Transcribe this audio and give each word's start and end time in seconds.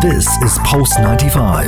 This 0.00 0.26
is 0.42 0.58
Pulse 0.64 0.98
95. 0.98 1.66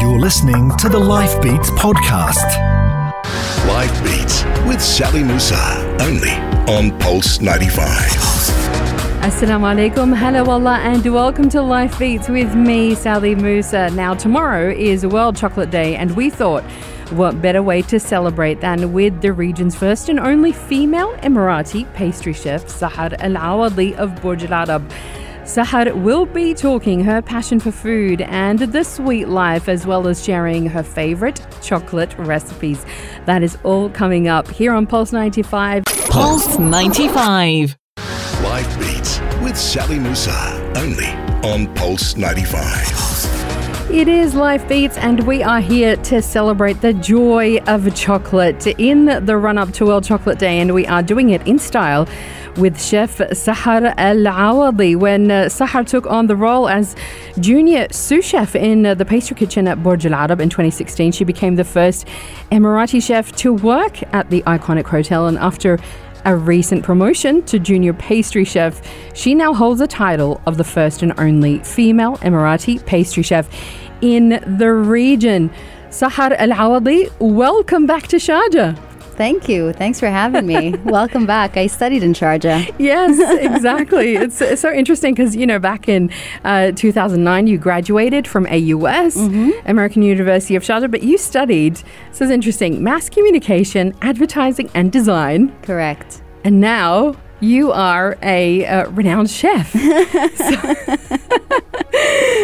You're 0.00 0.20
listening 0.20 0.70
to 0.76 0.88
the 0.88 0.96
Life 0.96 1.42
Beats 1.42 1.70
podcast. 1.70 2.56
Life 3.66 4.04
Beats 4.04 4.44
with 4.64 4.80
Sally 4.80 5.24
Musa, 5.24 5.96
only 6.02 6.30
on 6.72 6.96
Pulse 7.00 7.40
95. 7.40 7.82
Assalamu 9.22 9.74
alaikum, 9.74 10.16
hello 10.16 10.48
Allah, 10.52 10.78
and 10.82 11.04
welcome 11.12 11.48
to 11.48 11.62
Life 11.62 11.98
Beats 11.98 12.28
with 12.28 12.54
me, 12.54 12.94
Sally 12.94 13.34
Musa. 13.34 13.90
Now, 13.90 14.14
tomorrow 14.14 14.70
is 14.70 15.04
World 15.04 15.34
Chocolate 15.34 15.72
Day, 15.72 15.96
and 15.96 16.14
we 16.14 16.30
thought, 16.30 16.62
what 17.10 17.42
better 17.42 17.60
way 17.60 17.82
to 17.82 17.98
celebrate 17.98 18.60
than 18.60 18.92
with 18.92 19.20
the 19.20 19.32
region's 19.32 19.74
first 19.74 20.08
and 20.08 20.20
only 20.20 20.52
female 20.52 21.12
Emirati 21.16 21.92
pastry 21.94 22.34
chef, 22.34 22.66
Sahar 22.66 23.14
Al 23.18 23.34
Awadhi 23.34 23.96
of 23.96 24.14
Burj 24.22 24.44
Al 24.44 24.70
Arab. 24.70 24.92
Sahar 25.44 25.92
will 26.02 26.24
be 26.24 26.54
talking 26.54 27.02
her 27.02 27.20
passion 27.20 27.58
for 27.58 27.72
food 27.72 28.20
and 28.20 28.60
the 28.60 28.84
sweet 28.84 29.26
life, 29.26 29.68
as 29.68 29.84
well 29.84 30.06
as 30.06 30.24
sharing 30.24 30.66
her 30.66 30.84
favorite 30.84 31.44
chocolate 31.60 32.16
recipes. 32.16 32.86
That 33.26 33.42
is 33.42 33.58
all 33.64 33.90
coming 33.90 34.28
up 34.28 34.48
here 34.48 34.72
on 34.72 34.86
Pulse 34.86 35.12
95. 35.12 35.82
Pulse 36.08 36.60
95. 36.60 37.76
Life 38.44 38.78
Beats 38.78 39.18
with 39.42 39.56
Sally 39.56 39.98
Musa, 39.98 40.72
only 40.76 41.08
on 41.42 41.74
Pulse 41.74 42.16
95. 42.16 43.90
It 43.90 44.08
is 44.08 44.34
Life 44.34 44.66
Beats, 44.68 44.96
and 44.96 45.26
we 45.26 45.42
are 45.42 45.60
here 45.60 45.96
to 45.96 46.22
celebrate 46.22 46.80
the 46.80 46.94
joy 46.94 47.58
of 47.66 47.94
chocolate 47.94 48.66
in 48.78 49.26
the 49.26 49.36
run 49.36 49.58
up 49.58 49.72
to 49.72 49.86
World 49.86 50.04
Chocolate 50.04 50.38
Day, 50.38 50.60
and 50.60 50.72
we 50.72 50.86
are 50.86 51.02
doing 51.02 51.30
it 51.30 51.46
in 51.46 51.58
style 51.58 52.08
with 52.56 52.80
chef 52.80 53.18
Sahar 53.18 53.94
Al 53.96 54.16
Awadhi. 54.16 54.96
When 54.96 55.30
uh, 55.30 55.44
Sahar 55.44 55.86
took 55.86 56.06
on 56.06 56.26
the 56.26 56.36
role 56.36 56.68
as 56.68 56.94
junior 57.40 57.86
sous 57.90 58.24
chef 58.24 58.54
in 58.54 58.86
uh, 58.86 58.94
the 58.94 59.04
pastry 59.04 59.36
kitchen 59.36 59.66
at 59.68 59.82
Burj 59.82 60.06
Al 60.06 60.14
Arab 60.14 60.40
in 60.40 60.48
2016, 60.48 61.12
she 61.12 61.24
became 61.24 61.56
the 61.56 61.64
first 61.64 62.06
Emirati 62.50 63.02
chef 63.02 63.32
to 63.36 63.52
work 63.52 64.02
at 64.14 64.30
the 64.30 64.42
iconic 64.42 64.86
hotel, 64.86 65.26
and 65.26 65.38
after 65.38 65.78
a 66.24 66.36
recent 66.36 66.84
promotion 66.84 67.42
to 67.42 67.58
junior 67.58 67.92
pastry 67.92 68.44
chef, 68.44 68.80
she 69.14 69.34
now 69.34 69.52
holds 69.52 69.80
the 69.80 69.88
title 69.88 70.40
of 70.46 70.56
the 70.56 70.64
first 70.64 71.02
and 71.02 71.12
only 71.18 71.58
female 71.60 72.16
Emirati 72.18 72.84
pastry 72.86 73.22
chef 73.22 73.48
in 74.00 74.42
the 74.58 74.72
region. 74.72 75.50
Sahar 75.90 76.34
Al 76.38 76.50
Awadhi, 76.50 77.10
welcome 77.18 77.86
back 77.86 78.06
to 78.08 78.16
Sharjah. 78.16 78.91
Thank 79.16 79.48
you. 79.48 79.72
Thanks 79.72 80.00
for 80.00 80.08
having 80.08 80.46
me. 80.46 80.70
Welcome 80.84 81.26
back. 81.26 81.56
I 81.56 81.66
studied 81.66 82.02
in 82.02 82.12
Sharjah. 82.12 82.74
Yes, 82.78 83.18
exactly. 83.54 84.16
it's, 84.16 84.40
it's 84.40 84.62
so 84.62 84.72
interesting 84.72 85.14
because, 85.14 85.36
you 85.36 85.46
know, 85.46 85.58
back 85.58 85.88
in 85.88 86.10
uh, 86.44 86.72
2009, 86.72 87.46
you 87.46 87.58
graduated 87.58 88.26
from 88.26 88.46
AUS, 88.46 89.16
American 89.66 90.02
University 90.02 90.56
of 90.56 90.62
Sharjah, 90.62 90.90
but 90.90 91.02
you 91.02 91.18
studied, 91.18 91.76
this 92.10 92.20
is 92.20 92.30
interesting, 92.30 92.82
mass 92.82 93.08
communication, 93.08 93.94
advertising, 94.02 94.70
and 94.74 94.90
design. 94.90 95.54
Correct. 95.62 96.22
And 96.44 96.60
now 96.60 97.14
you 97.40 97.72
are 97.72 98.16
a 98.22 98.64
uh, 98.66 98.88
renowned 98.90 99.30
chef. 99.30 99.72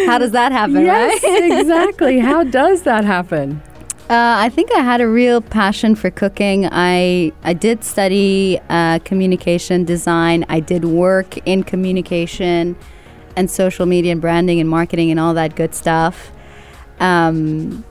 How 0.09 0.19
does 0.19 0.33
that 0.33 0.53
happen, 0.53 0.85
yes, 0.85 1.23
right? 1.23 1.61
exactly. 1.61 2.19
How 2.19 2.45
does 2.45 2.83
that 2.83 3.05
happen? 3.05 3.63
Uh, 4.09 4.37
I 4.39 4.49
think 4.49 4.73
I 4.73 4.81
had 4.81 5.03
a 5.03 5.09
real 5.09 5.43
passion 5.43 5.95
for 5.95 6.11
cooking. 6.11 6.67
I 6.73 7.31
I 7.43 7.53
did 7.53 7.85
study 7.85 8.59
uh, 8.71 9.01
communication 9.01 9.85
design. 9.85 10.47
I 10.49 10.61
did 10.61 10.87
work 10.87 11.37
in 11.47 11.63
communication 11.63 12.75
and 13.37 13.51
social 13.51 13.85
media 13.85 14.13
and 14.13 14.21
branding 14.21 14.61
and 14.61 14.69
marketing 14.69 15.11
and 15.11 15.21
all 15.21 15.35
that 15.35 15.57
good 15.57 15.75
stuff. 15.75 16.33
Um, 17.01 17.85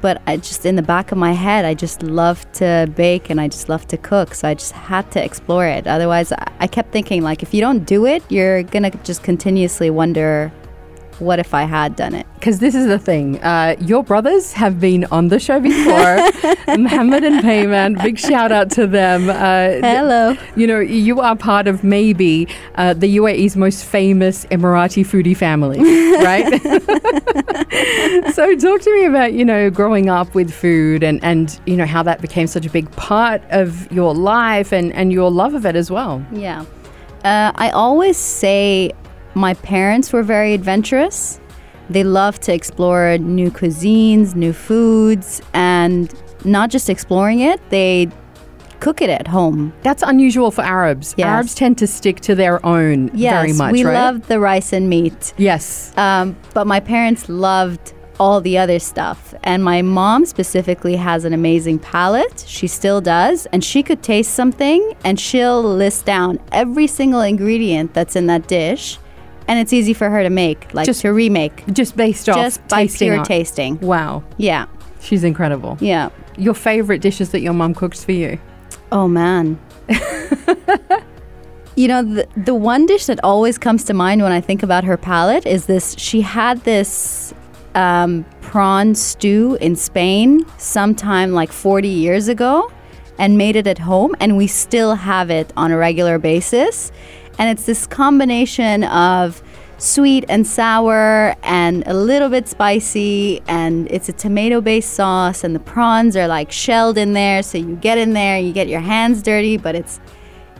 but 0.00 0.22
I 0.28 0.36
just 0.36 0.64
in 0.64 0.76
the 0.76 0.82
back 0.82 1.10
of 1.10 1.18
my 1.18 1.32
head, 1.32 1.64
I 1.64 1.74
just 1.74 2.04
love 2.04 2.50
to 2.52 2.88
bake 2.94 3.28
and 3.28 3.40
I 3.40 3.48
just 3.48 3.68
love 3.68 3.84
to 3.88 3.96
cook. 3.96 4.34
So 4.34 4.46
I 4.46 4.54
just 4.54 4.72
had 4.72 5.10
to 5.10 5.24
explore 5.24 5.66
it. 5.66 5.88
Otherwise, 5.88 6.30
I, 6.30 6.52
I 6.60 6.66
kept 6.68 6.92
thinking 6.92 7.22
like, 7.22 7.42
if 7.42 7.52
you 7.52 7.60
don't 7.60 7.84
do 7.84 8.06
it, 8.06 8.22
you're 8.30 8.62
gonna 8.62 8.90
just 9.02 9.24
continuously 9.24 9.90
wonder, 9.90 10.52
what 11.20 11.38
if 11.38 11.54
I 11.54 11.62
had 11.64 11.96
done 11.96 12.14
it? 12.14 12.26
Because 12.34 12.58
this 12.58 12.74
is 12.74 12.86
the 12.86 12.98
thing. 12.98 13.42
Uh, 13.42 13.76
your 13.80 14.02
brothers 14.02 14.52
have 14.52 14.80
been 14.80 15.04
on 15.06 15.28
the 15.28 15.38
show 15.38 15.60
before. 15.60 16.16
Mohammed 16.76 17.24
and 17.24 17.42
Payman, 17.42 18.02
big 18.02 18.18
shout 18.18 18.52
out 18.52 18.70
to 18.72 18.86
them. 18.86 19.30
Uh, 19.30 19.80
Hello. 19.80 20.36
You 20.56 20.66
know, 20.66 20.80
you 20.80 21.20
are 21.20 21.36
part 21.36 21.66
of 21.66 21.84
maybe 21.84 22.48
uh, 22.74 22.94
the 22.94 23.16
UAE's 23.16 23.56
most 23.56 23.84
famous 23.84 24.44
Emirati 24.46 25.04
foodie 25.04 25.36
family, 25.36 25.78
right? 26.24 26.60
so, 28.34 28.54
talk 28.56 28.80
to 28.82 28.92
me 28.92 29.06
about, 29.06 29.32
you 29.32 29.44
know, 29.44 29.70
growing 29.70 30.08
up 30.08 30.34
with 30.34 30.52
food 30.52 31.02
and, 31.02 31.22
and, 31.24 31.58
you 31.66 31.76
know, 31.76 31.86
how 31.86 32.02
that 32.02 32.20
became 32.20 32.46
such 32.46 32.66
a 32.66 32.70
big 32.70 32.90
part 32.92 33.42
of 33.50 33.90
your 33.90 34.14
life 34.14 34.72
and, 34.72 34.92
and 34.92 35.12
your 35.12 35.30
love 35.30 35.54
of 35.54 35.64
it 35.64 35.76
as 35.76 35.90
well. 35.90 36.24
Yeah. 36.32 36.64
Uh, 37.24 37.52
I 37.54 37.70
always 37.70 38.18
say 38.18 38.92
my 39.34 39.54
parents 39.54 40.12
were 40.12 40.22
very 40.22 40.54
adventurous. 40.54 41.40
They 41.90 42.04
loved 42.04 42.42
to 42.42 42.54
explore 42.54 43.18
new 43.18 43.50
cuisines, 43.50 44.34
new 44.34 44.52
foods, 44.52 45.42
and 45.52 46.12
not 46.44 46.70
just 46.70 46.88
exploring 46.88 47.40
it, 47.40 47.60
they 47.70 48.08
cook 48.80 49.00
it 49.00 49.10
at 49.10 49.26
home. 49.26 49.72
That's 49.82 50.02
unusual 50.02 50.50
for 50.50 50.62
Arabs. 50.62 51.14
Yes. 51.16 51.26
Arabs 51.26 51.54
tend 51.54 51.78
to 51.78 51.86
stick 51.86 52.20
to 52.20 52.34
their 52.34 52.64
own 52.66 53.10
Yes, 53.14 53.32
very 53.34 53.52
much, 53.54 53.72
we 53.72 53.84
right? 53.84 53.94
love 53.94 54.26
the 54.28 54.38
rice 54.40 54.72
and 54.72 54.88
meat. 54.90 55.32
yes. 55.36 55.96
Um, 55.96 56.36
but 56.52 56.66
my 56.66 56.80
parents 56.80 57.28
loved 57.28 57.92
all 58.20 58.40
the 58.40 58.56
other 58.58 58.78
stuff. 58.78 59.34
And 59.42 59.64
my 59.64 59.82
mom 59.82 60.24
specifically 60.26 60.96
has 60.96 61.24
an 61.24 61.32
amazing 61.32 61.78
palate. 61.80 62.44
She 62.46 62.66
still 62.66 63.00
does. 63.00 63.46
And 63.46 63.64
she 63.64 63.82
could 63.82 64.02
taste 64.02 64.34
something 64.34 64.94
and 65.04 65.18
she'll 65.18 65.62
list 65.62 66.04
down 66.04 66.38
every 66.52 66.86
single 66.86 67.22
ingredient 67.22 67.92
that's 67.92 68.14
in 68.16 68.26
that 68.28 68.46
dish. 68.46 68.98
And 69.46 69.58
it's 69.58 69.72
easy 69.72 69.92
for 69.92 70.08
her 70.10 70.22
to 70.22 70.30
make, 70.30 70.72
like 70.72 70.86
Just 70.86 71.02
to 71.02 71.12
remake, 71.12 71.64
Just 71.72 71.96
based 71.96 72.28
off 72.28 72.36
just 72.36 72.66
by 72.68 72.86
pure 72.86 73.22
tasting. 73.24 73.78
Wow. 73.80 74.24
Yeah. 74.38 74.66
She's 75.00 75.22
incredible. 75.24 75.76
Yeah. 75.80 76.08
Your 76.38 76.54
favorite 76.54 77.00
dishes 77.02 77.30
that 77.30 77.40
your 77.40 77.52
mum 77.52 77.74
cooks 77.74 78.02
for 78.02 78.12
you? 78.12 78.38
Oh, 78.90 79.06
man. 79.06 79.58
you 81.76 81.88
know, 81.88 82.02
the, 82.02 82.26
the 82.36 82.54
one 82.54 82.86
dish 82.86 83.06
that 83.06 83.20
always 83.22 83.58
comes 83.58 83.84
to 83.84 83.94
mind 83.94 84.22
when 84.22 84.32
I 84.32 84.40
think 84.40 84.62
about 84.62 84.84
her 84.84 84.96
palate 84.96 85.46
is 85.46 85.66
this 85.66 85.94
she 85.98 86.22
had 86.22 86.60
this 86.62 87.34
um, 87.74 88.24
prawn 88.40 88.94
stew 88.94 89.58
in 89.60 89.76
Spain 89.76 90.46
sometime 90.58 91.32
like 91.32 91.52
40 91.52 91.88
years 91.88 92.28
ago 92.28 92.70
and 93.18 93.38
made 93.38 93.56
it 93.56 93.66
at 93.66 93.78
home, 93.78 94.14
and 94.20 94.36
we 94.36 94.46
still 94.46 94.94
have 94.94 95.30
it 95.30 95.52
on 95.56 95.70
a 95.70 95.76
regular 95.76 96.18
basis. 96.18 96.90
And 97.38 97.50
it's 97.50 97.66
this 97.66 97.86
combination 97.86 98.84
of 98.84 99.42
sweet 99.78 100.24
and 100.28 100.46
sour 100.46 101.34
and 101.42 101.82
a 101.86 101.94
little 101.94 102.28
bit 102.28 102.48
spicy 102.48 103.42
and 103.48 103.90
it's 103.90 104.08
a 104.08 104.12
tomato 104.12 104.60
based 104.60 104.94
sauce 104.94 105.42
and 105.42 105.54
the 105.54 105.60
prawns 105.60 106.16
are 106.16 106.28
like 106.28 106.52
shelled 106.52 106.96
in 106.96 107.12
there 107.12 107.42
so 107.42 107.58
you 107.58 107.74
get 107.76 107.98
in 107.98 108.12
there 108.12 108.38
you 108.38 108.52
get 108.52 108.68
your 108.68 108.80
hands 108.80 109.20
dirty 109.20 109.56
but 109.56 109.74
it's 109.74 109.98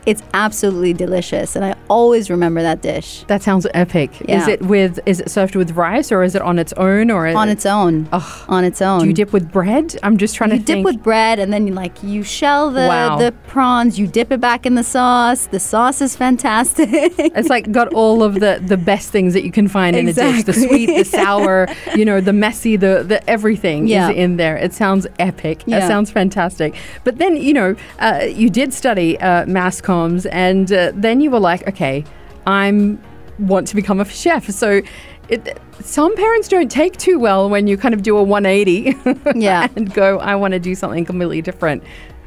it's 0.05 0.21
absolutely 0.33 0.93
delicious 0.93 1.55
and 1.55 1.63
i 1.65 1.73
always 1.89 2.29
remember 2.29 2.61
that 2.61 2.81
dish 2.81 3.23
That 3.27 3.41
sounds 3.43 3.67
epic. 3.73 4.09
Is 4.27 4.47
it 4.47 4.61
with 4.63 4.99
is 5.05 5.19
it 5.19 5.29
served 5.29 5.55
with 5.55 5.71
rice 5.71 6.11
or 6.11 6.23
is 6.23 6.33
it 6.35 6.41
on 6.41 6.57
its 6.59 6.73
own 6.73 7.11
or 7.11 7.27
on 7.27 7.47
its 7.49 7.65
own 7.65 8.07
on 8.11 8.63
its 8.63 8.81
own 8.81 9.01
do 9.01 9.07
you 9.07 9.13
dip 9.13 9.31
with 9.33 9.51
bread? 9.51 9.95
I'm 10.03 10.17
just 10.17 10.35
trying 10.35 10.49
you 10.51 10.55
to 10.57 10.59
You 10.61 10.65
dip 10.65 10.75
think. 10.77 10.85
with 10.85 11.03
bread 11.03 11.37
and 11.39 11.53
then 11.53 11.67
you 11.67 11.73
like 11.73 12.01
you 12.03 12.23
shell 12.23 12.71
the 12.71 12.87
Wow. 12.87 13.17
the 13.17 13.31
prawns 13.47 13.99
you 13.99 14.07
dip 14.07 14.31
it 14.31 14.41
back 14.41 14.65
in 14.65 14.73
the 14.75 14.83
sauce 14.83 15.45
the 15.47 15.59
sauce 15.59 16.01
is 16.01 16.15
fantastic 16.15 16.89
it's 16.91 17.49
like 17.49 17.71
got 17.71 17.93
all 17.93 18.23
of 18.23 18.35
the 18.39 18.61
the 18.65 18.77
best 18.77 19.11
things 19.11 19.33
that 19.33 19.43
you 19.43 19.51
can 19.51 19.67
find 19.67 19.95
in 19.95 20.07
a 20.07 20.13
dish. 20.13 20.43
The 20.43 20.53
sweet, 20.53 20.87
the 20.87 21.03
sour, 21.03 21.67
you 21.95 22.05
know, 22.05 22.19
the 22.21 22.33
messy, 22.33 22.75
the 22.77 23.03
the 23.07 23.27
everything 23.29 23.87
Yeah. 23.87 24.09
is 24.09 24.15
in 24.17 24.37
there. 24.37 24.57
It 24.57 24.73
sounds 24.73 25.05
epic. 25.19 25.63
Yeah. 25.65 25.87
sounds 25.87 26.09
fantastic. 26.11 26.73
But 27.03 27.17
then, 27.17 27.37
you 27.37 27.53
know, 27.53 27.75
uh, 27.99 28.25
you 28.27 28.49
did 28.49 28.73
study 28.73 29.19
uh, 29.19 29.45
mass 29.45 29.81
comms 29.95 30.27
and 30.31 30.71
uh, 30.71 30.91
then 30.95 31.21
you 31.21 31.31
were 31.31 31.39
like, 31.39 31.67
okay, 31.67 32.03
I'm 32.47 33.01
want 33.39 33.67
to 33.67 33.75
become 33.75 33.99
a 33.99 34.05
chef. 34.05 34.49
So 34.49 34.81
it, 35.29 35.59
some 35.81 36.15
parents 36.15 36.47
don't 36.47 36.71
take 36.71 36.97
too 36.97 37.19
well 37.19 37.49
when 37.49 37.67
you 37.67 37.77
kind 37.77 37.93
of 37.93 38.01
do 38.01 38.17
a 38.17 38.23
180 38.23 38.95
Yeah. 39.39 39.67
and 39.75 39.93
go, 39.93 40.19
I 40.19 40.35
want 40.35 40.53
to 40.53 40.59
do 40.59 40.75
something 40.75 41.05
completely 41.05 41.41
different. 41.41 41.83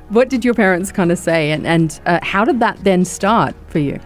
What 0.08 0.28
did 0.28 0.44
your 0.44 0.54
parents 0.54 0.90
kind 0.90 1.12
of 1.12 1.18
say, 1.18 1.50
and, 1.50 1.66
and 1.66 2.00
uh, 2.06 2.18
how 2.22 2.44
did 2.44 2.60
that 2.60 2.82
then 2.82 3.04
start 3.04 3.54
for 3.68 3.78
you? 3.78 4.00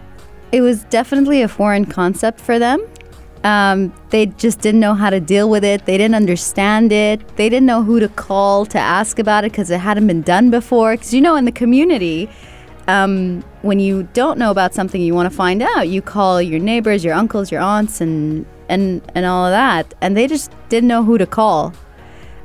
It 0.51 0.61
was 0.61 0.83
definitely 0.85 1.41
a 1.41 1.47
foreign 1.47 1.85
concept 1.85 2.39
for 2.41 2.59
them. 2.59 2.85
Um, 3.43 3.93
they 4.09 4.27
just 4.27 4.59
didn't 4.59 4.79
know 4.79 4.93
how 4.93 5.09
to 5.09 5.19
deal 5.19 5.49
with 5.49 5.63
it. 5.63 5.85
They 5.85 5.97
didn't 5.97 6.15
understand 6.15 6.91
it. 6.91 7.25
They 7.35 7.49
didn't 7.49 7.65
know 7.65 7.83
who 7.83 7.99
to 7.99 8.07
call 8.09 8.65
to 8.67 8.79
ask 8.79 9.19
about 9.19 9.43
it 9.43 9.51
because 9.51 9.69
it 9.69 9.79
hadn't 9.79 10.07
been 10.07 10.21
done 10.21 10.49
before. 10.49 10.93
Because 10.93 11.13
you 11.13 11.21
know, 11.21 11.35
in 11.35 11.45
the 11.45 11.51
community, 11.51 12.29
um, 12.87 13.43
when 13.61 13.79
you 13.79 14.03
don't 14.13 14.37
know 14.37 14.51
about 14.51 14.73
something 14.73 15.01
you 15.01 15.13
want 15.13 15.29
to 15.29 15.35
find 15.35 15.61
out, 15.61 15.87
you 15.87 16.01
call 16.01 16.41
your 16.41 16.59
neighbors, 16.59 17.03
your 17.03 17.13
uncles, 17.13 17.51
your 17.51 17.61
aunts, 17.61 18.01
and 18.01 18.45
and 18.69 19.01
and 19.15 19.25
all 19.25 19.45
of 19.45 19.51
that, 19.51 19.93
and 20.01 20.17
they 20.17 20.27
just 20.27 20.51
didn't 20.69 20.87
know 20.87 21.03
who 21.03 21.17
to 21.17 21.25
call. 21.25 21.73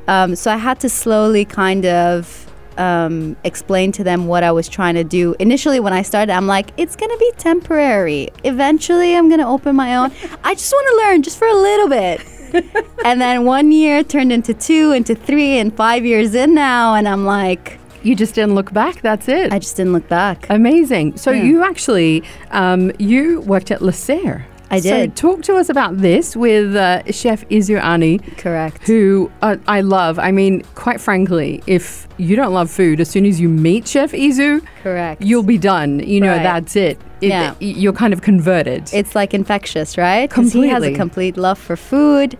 Um, 0.06 0.36
so 0.36 0.50
I 0.50 0.56
had 0.56 0.80
to 0.80 0.88
slowly 0.88 1.44
kind 1.44 1.84
of 1.84 2.50
um, 2.78 3.36
explain 3.44 3.92
to 3.92 4.04
them 4.04 4.26
what 4.26 4.42
I 4.42 4.52
was 4.52 4.68
trying 4.68 4.94
to 4.94 5.04
do. 5.04 5.34
Initially, 5.38 5.80
when 5.80 5.92
I 5.92 6.02
started, 6.02 6.32
I'm 6.32 6.46
like, 6.46 6.70
it's 6.76 6.96
gonna 6.96 7.16
be 7.18 7.32
temporary. 7.36 8.30
Eventually, 8.44 9.16
I'm 9.16 9.28
gonna 9.28 9.50
open 9.50 9.76
my 9.76 9.96
own. 9.96 10.12
I 10.44 10.54
just 10.54 10.72
want 10.72 10.88
to 10.88 11.08
learn, 11.08 11.22
just 11.22 11.38
for 11.38 11.48
a 11.48 11.54
little 11.54 11.88
bit. 11.88 12.24
and 13.04 13.20
then 13.20 13.44
one 13.44 13.72
year 13.72 14.02
turned 14.02 14.32
into 14.32 14.54
two, 14.54 14.92
into 14.92 15.14
three, 15.14 15.58
and 15.58 15.76
five 15.76 16.06
years 16.06 16.34
in 16.34 16.54
now, 16.54 16.94
and 16.94 17.08
I'm 17.08 17.24
like, 17.26 17.78
You 18.02 18.14
just 18.14 18.34
didn't 18.34 18.54
look 18.54 18.72
back. 18.72 19.00
That's 19.02 19.28
it. 19.28 19.52
I 19.52 19.58
just 19.58 19.76
didn't 19.76 19.92
look 19.92 20.08
back. 20.08 20.46
Amazing. 20.50 21.16
So 21.16 21.30
Yeah. 21.30 21.42
you 21.42 21.64
actually 21.64 22.22
um, 22.50 22.92
you 22.98 23.40
worked 23.42 23.70
at 23.70 23.80
Serre. 23.94 24.46
I 24.70 24.80
So 24.80 24.90
did. 24.90 25.16
talk 25.16 25.42
to 25.44 25.54
us 25.56 25.70
about 25.70 25.96
this 25.96 26.36
with 26.36 26.76
uh, 26.76 27.02
Chef 27.10 27.42
Izu 27.48 27.82
Ani, 27.82 28.18
Correct. 28.36 28.86
who 28.86 29.30
uh, 29.40 29.56
I 29.66 29.80
love. 29.80 30.18
I 30.18 30.30
mean, 30.30 30.62
quite 30.74 31.00
frankly, 31.00 31.62
if 31.66 32.06
you 32.18 32.36
don't 32.36 32.52
love 32.52 32.70
food, 32.70 33.00
as 33.00 33.08
soon 33.08 33.24
as 33.24 33.40
you 33.40 33.48
meet 33.48 33.88
Chef 33.88 34.12
Izu, 34.12 34.60
Correct. 34.82 35.22
you'll 35.22 35.42
be 35.42 35.56
done. 35.56 36.00
You 36.00 36.20
know, 36.20 36.32
Right. 36.34 36.42
that's 36.42 36.76
it. 36.76 37.00
It- 37.22 37.28
Yeah. 37.30 37.54
You're 37.60 37.94
kind 37.94 38.12
of 38.12 38.20
converted. 38.20 38.90
it's 38.92 39.14
like 39.14 39.32
infectious, 39.32 39.96
right? 39.96 40.28
'Cause 40.30 40.52
he 40.52 40.68
has 40.68 40.82
a 40.84 40.92
complete 40.92 41.38
love 41.38 41.58
for 41.58 41.74
food, 41.74 42.36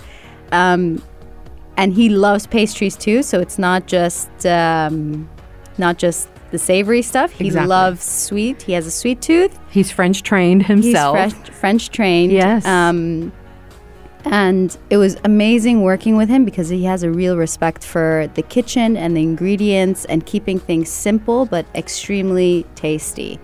um, 0.52 1.00
and 1.78 1.94
he 1.94 2.10
loves 2.10 2.46
pastries 2.46 2.94
too. 2.94 3.22
So 3.22 3.40
it's 3.40 3.58
not 3.58 3.87
just 3.87 4.28
um, 4.44 5.28
not 5.79 5.99
just 5.99 6.29
the 6.51 6.59
savory 6.59 7.03
stuff. 7.03 7.31
He 7.33 7.47
Exactly. 7.47 7.69
loves 7.69 8.03
sweet. 8.03 8.63
He 8.63 8.73
has 8.73 8.87
a 8.87 8.91
sweet 8.91 9.21
tooth. 9.21 9.59
He's 9.71 9.91
French 9.91 10.23
trained 10.23 10.65
himself. 10.67 11.19
He's 11.19 11.33
French, 11.35 11.51
French 11.51 11.91
trained. 11.91 12.33
Yes. 12.33 12.65
Um, 12.67 13.33
and 14.25 14.77
it 14.91 14.97
was 14.97 15.17
amazing 15.25 15.83
working 15.83 16.17
with 16.17 16.29
him 16.29 16.45
because 16.45 16.69
he 16.69 16.85
has 16.85 17.03
a 17.03 17.11
real 17.11 17.37
respect 17.37 17.85
for 17.85 18.31
the 18.35 18.43
kitchen 18.43 18.97
and 18.97 19.17
the 19.17 19.23
ingredients 19.23 20.05
and 20.07 20.25
keeping 20.27 20.59
things 20.59 20.89
simple 20.89 21.47
but 21.47 21.67
extremely 21.75 22.67
tasty. 22.75 23.39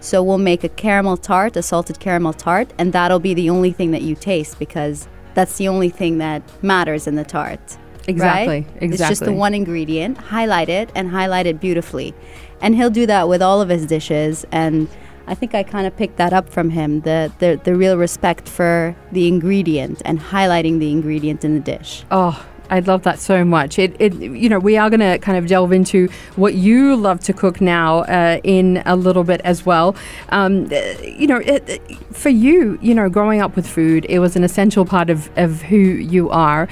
So 0.00 0.22
we'll 0.22 0.38
make 0.38 0.64
a 0.64 0.68
caramel 0.68 1.18
tart, 1.18 1.56
a 1.56 1.62
salted 1.62 2.00
caramel 2.00 2.32
tart, 2.32 2.72
and 2.78 2.92
that'll 2.92 3.18
be 3.20 3.34
the 3.34 3.50
only 3.50 3.72
thing 3.72 3.90
that 3.90 4.02
you 4.02 4.14
taste 4.14 4.58
because 4.58 5.08
that's 5.34 5.58
the 5.58 5.68
only 5.68 5.90
thing 5.90 6.18
that 6.18 6.42
matters 6.62 7.06
in 7.06 7.16
the 7.16 7.24
tart. 7.24 7.76
Exactly, 8.10 8.60
Right? 8.60 8.82
It's 8.82 8.98
just 8.98 9.20
the 9.24 9.32
one 9.32 9.54
ingredient, 9.54 10.18
highlight 10.18 10.68
it 10.68 10.90
and 10.94 11.10
highlight 11.10 11.46
it 11.46 11.60
beautifully. 11.60 12.14
And 12.60 12.74
he'll 12.74 12.90
do 12.90 13.06
that 13.06 13.28
with 13.28 13.40
all 13.42 13.60
of 13.60 13.68
his 13.68 13.86
dishes 13.86 14.44
and 14.52 14.88
I 15.26 15.34
think 15.34 15.54
I 15.54 15.62
kind 15.62 15.86
of 15.86 15.96
picked 15.96 16.16
that 16.16 16.32
up 16.32 16.48
from 16.50 16.70
him, 16.70 17.02
the, 17.02 17.30
the 17.38 17.60
the 17.62 17.76
real 17.76 17.96
respect 17.96 18.48
for 18.48 18.96
the 19.12 19.28
ingredient 19.28 20.02
and 20.04 20.18
highlighting 20.18 20.80
the 20.80 20.90
ingredient 20.90 21.44
in 21.44 21.54
the 21.54 21.60
dish. 21.60 22.04
Oh, 22.10 22.44
I 22.68 22.80
love 22.80 23.02
that 23.02 23.18
so 23.20 23.44
much. 23.44 23.78
It, 23.78 23.94
it 24.00 24.14
you 24.14 24.48
know, 24.48 24.58
we 24.58 24.76
are 24.76 24.90
going 24.90 25.00
to 25.00 25.18
kind 25.18 25.38
of 25.38 25.46
delve 25.46 25.72
into 25.72 26.08
what 26.36 26.54
you 26.54 26.96
love 26.96 27.20
to 27.20 27.32
cook 27.32 27.60
now 27.60 27.98
uh, 28.00 28.40
in 28.42 28.82
a 28.86 28.96
little 28.96 29.22
bit 29.24 29.40
as 29.44 29.64
well. 29.66 29.94
Um, 30.30 30.68
uh, 30.72 30.76
you 31.02 31.26
know, 31.28 31.38
it- 31.44 31.80
for 32.12 32.28
you, 32.30 32.78
you 32.82 32.94
know, 32.94 33.08
growing 33.08 33.40
up 33.40 33.54
with 33.56 33.66
food, 33.68 34.06
it 34.08 34.18
was 34.18 34.34
an 34.36 34.42
essential 34.44 34.84
part 34.84 35.10
of, 35.10 35.30
of 35.36 35.62
who 35.62 35.76
you 35.76 36.28
are. 36.30 36.68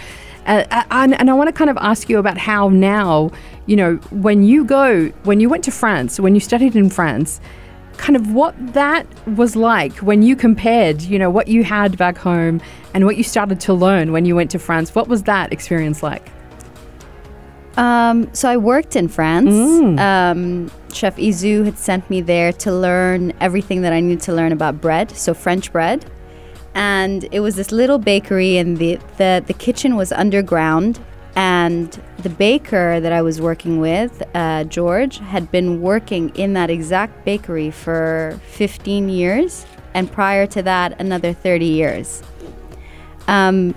Uh, 0.48 0.64
uh, 0.70 0.82
and, 0.90 1.14
and 1.20 1.30
I 1.30 1.34
want 1.34 1.48
to 1.48 1.52
kind 1.52 1.68
of 1.68 1.76
ask 1.76 2.08
you 2.08 2.18
about 2.18 2.38
how 2.38 2.70
now, 2.70 3.30
you 3.66 3.76
know, 3.76 3.96
when 4.10 4.42
you 4.42 4.64
go, 4.64 5.08
when 5.24 5.40
you 5.40 5.48
went 5.48 5.62
to 5.64 5.70
France, 5.70 6.18
when 6.18 6.34
you 6.34 6.40
studied 6.40 6.74
in 6.74 6.88
France, 6.88 7.38
kind 7.98 8.16
of 8.16 8.32
what 8.32 8.54
that 8.72 9.06
was 9.36 9.56
like 9.56 9.92
when 9.98 10.22
you 10.22 10.34
compared, 10.34 11.02
you 11.02 11.18
know, 11.18 11.28
what 11.28 11.48
you 11.48 11.64
had 11.64 11.98
back 11.98 12.16
home 12.16 12.62
and 12.94 13.04
what 13.04 13.16
you 13.16 13.24
started 13.24 13.60
to 13.60 13.74
learn 13.74 14.10
when 14.10 14.24
you 14.24 14.34
went 14.34 14.50
to 14.52 14.58
France. 14.58 14.94
What 14.94 15.06
was 15.06 15.24
that 15.24 15.52
experience 15.52 16.02
like? 16.02 16.30
Um, 17.76 18.32
so 18.34 18.48
I 18.48 18.56
worked 18.56 18.96
in 18.96 19.06
France. 19.06 19.54
Um, 20.00 20.70
Chef 20.92 21.16
Izu 21.16 21.64
had 21.64 21.78
sent 21.78 22.08
me 22.08 22.22
there 22.22 22.52
to 22.54 22.72
learn 22.72 23.32
everything 23.40 23.82
that 23.82 23.92
I 23.92 24.00
needed 24.00 24.22
to 24.22 24.32
learn 24.32 24.52
about 24.52 24.80
bread, 24.80 25.10
so 25.10 25.34
French 25.34 25.70
bread. 25.72 26.10
And 26.74 27.28
it 27.32 27.40
was 27.40 27.56
this 27.56 27.72
little 27.72 27.98
bakery, 27.98 28.56
and 28.56 28.76
the, 28.76 28.98
the, 29.16 29.42
the 29.46 29.54
kitchen 29.54 29.96
was 29.96 30.12
underground. 30.12 31.00
And 31.34 31.90
the 32.18 32.30
baker 32.30 33.00
that 33.00 33.12
I 33.12 33.22
was 33.22 33.40
working 33.40 33.78
with, 33.78 34.22
uh, 34.34 34.64
George, 34.64 35.18
had 35.18 35.50
been 35.52 35.80
working 35.80 36.30
in 36.30 36.54
that 36.54 36.70
exact 36.70 37.24
bakery 37.24 37.70
for 37.70 38.40
15 38.48 39.08
years. 39.08 39.64
And 39.94 40.10
prior 40.10 40.46
to 40.48 40.62
that, 40.62 41.00
another 41.00 41.32
30 41.32 41.64
years. 41.64 42.22
Um, 43.28 43.74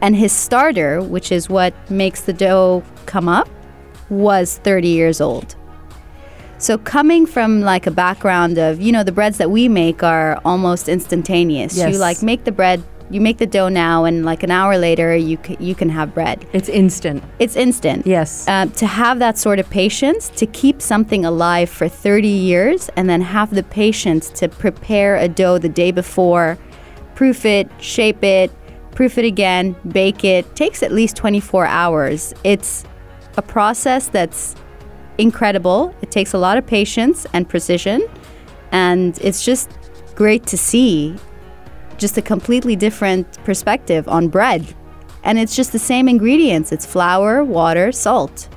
and 0.00 0.14
his 0.16 0.32
starter, 0.32 1.02
which 1.02 1.32
is 1.32 1.48
what 1.48 1.74
makes 1.90 2.22
the 2.22 2.32
dough 2.32 2.82
come 3.06 3.28
up, 3.28 3.48
was 4.08 4.58
30 4.58 4.88
years 4.88 5.20
old. 5.20 5.56
So 6.58 6.78
coming 6.78 7.26
from 7.26 7.60
like 7.60 7.86
a 7.86 7.90
background 7.90 8.58
of, 8.58 8.80
you 8.80 8.92
know, 8.92 9.02
the 9.02 9.12
breads 9.12 9.38
that 9.38 9.50
we 9.50 9.68
make 9.68 10.02
are 10.02 10.40
almost 10.44 10.88
instantaneous. 10.88 11.76
Yes. 11.76 11.92
You 11.92 11.98
like 11.98 12.22
make 12.22 12.44
the 12.44 12.52
bread, 12.52 12.82
you 13.10 13.20
make 13.20 13.38
the 13.38 13.46
dough 13.46 13.68
now 13.68 14.04
and 14.04 14.24
like 14.24 14.42
an 14.42 14.50
hour 14.50 14.78
later 14.78 15.14
you 15.14 15.38
c- 15.44 15.56
you 15.60 15.74
can 15.74 15.88
have 15.90 16.14
bread. 16.14 16.46
It's 16.52 16.68
instant. 16.68 17.22
It's 17.38 17.54
instant. 17.56 18.06
Yes. 18.06 18.48
Um, 18.48 18.70
to 18.72 18.86
have 18.86 19.18
that 19.18 19.36
sort 19.36 19.58
of 19.58 19.68
patience 19.68 20.30
to 20.30 20.46
keep 20.46 20.80
something 20.80 21.24
alive 21.24 21.68
for 21.68 21.88
30 21.88 22.28
years 22.28 22.88
and 22.96 23.10
then 23.10 23.20
have 23.20 23.50
the 23.54 23.62
patience 23.64 24.30
to 24.30 24.48
prepare 24.48 25.16
a 25.16 25.28
dough 25.28 25.58
the 25.58 25.68
day 25.68 25.90
before, 25.90 26.56
proof 27.14 27.44
it, 27.44 27.68
shape 27.78 28.24
it, 28.24 28.50
proof 28.92 29.18
it 29.18 29.24
again, 29.24 29.76
bake 29.88 30.24
it, 30.24 30.56
takes 30.56 30.82
at 30.82 30.92
least 30.92 31.16
24 31.16 31.66
hours. 31.66 32.32
It's 32.42 32.84
a 33.36 33.42
process 33.42 34.08
that's 34.08 34.54
incredible. 35.18 35.94
It 36.02 36.10
takes 36.10 36.32
a 36.32 36.38
lot 36.38 36.58
of 36.58 36.66
patience 36.66 37.26
and 37.32 37.48
precision, 37.48 38.08
and 38.72 39.18
it's 39.20 39.44
just 39.44 39.70
great 40.14 40.46
to 40.46 40.56
see 40.56 41.16
just 41.98 42.18
a 42.18 42.22
completely 42.22 42.76
different 42.76 43.42
perspective 43.44 44.08
on 44.08 44.28
bread. 44.28 44.74
And 45.22 45.38
it's 45.38 45.56
just 45.56 45.72
the 45.72 45.78
same 45.78 46.08
ingredients. 46.08 46.70
It's 46.70 46.84
flour, 46.84 47.42
water, 47.44 47.92
salt. 47.92 48.48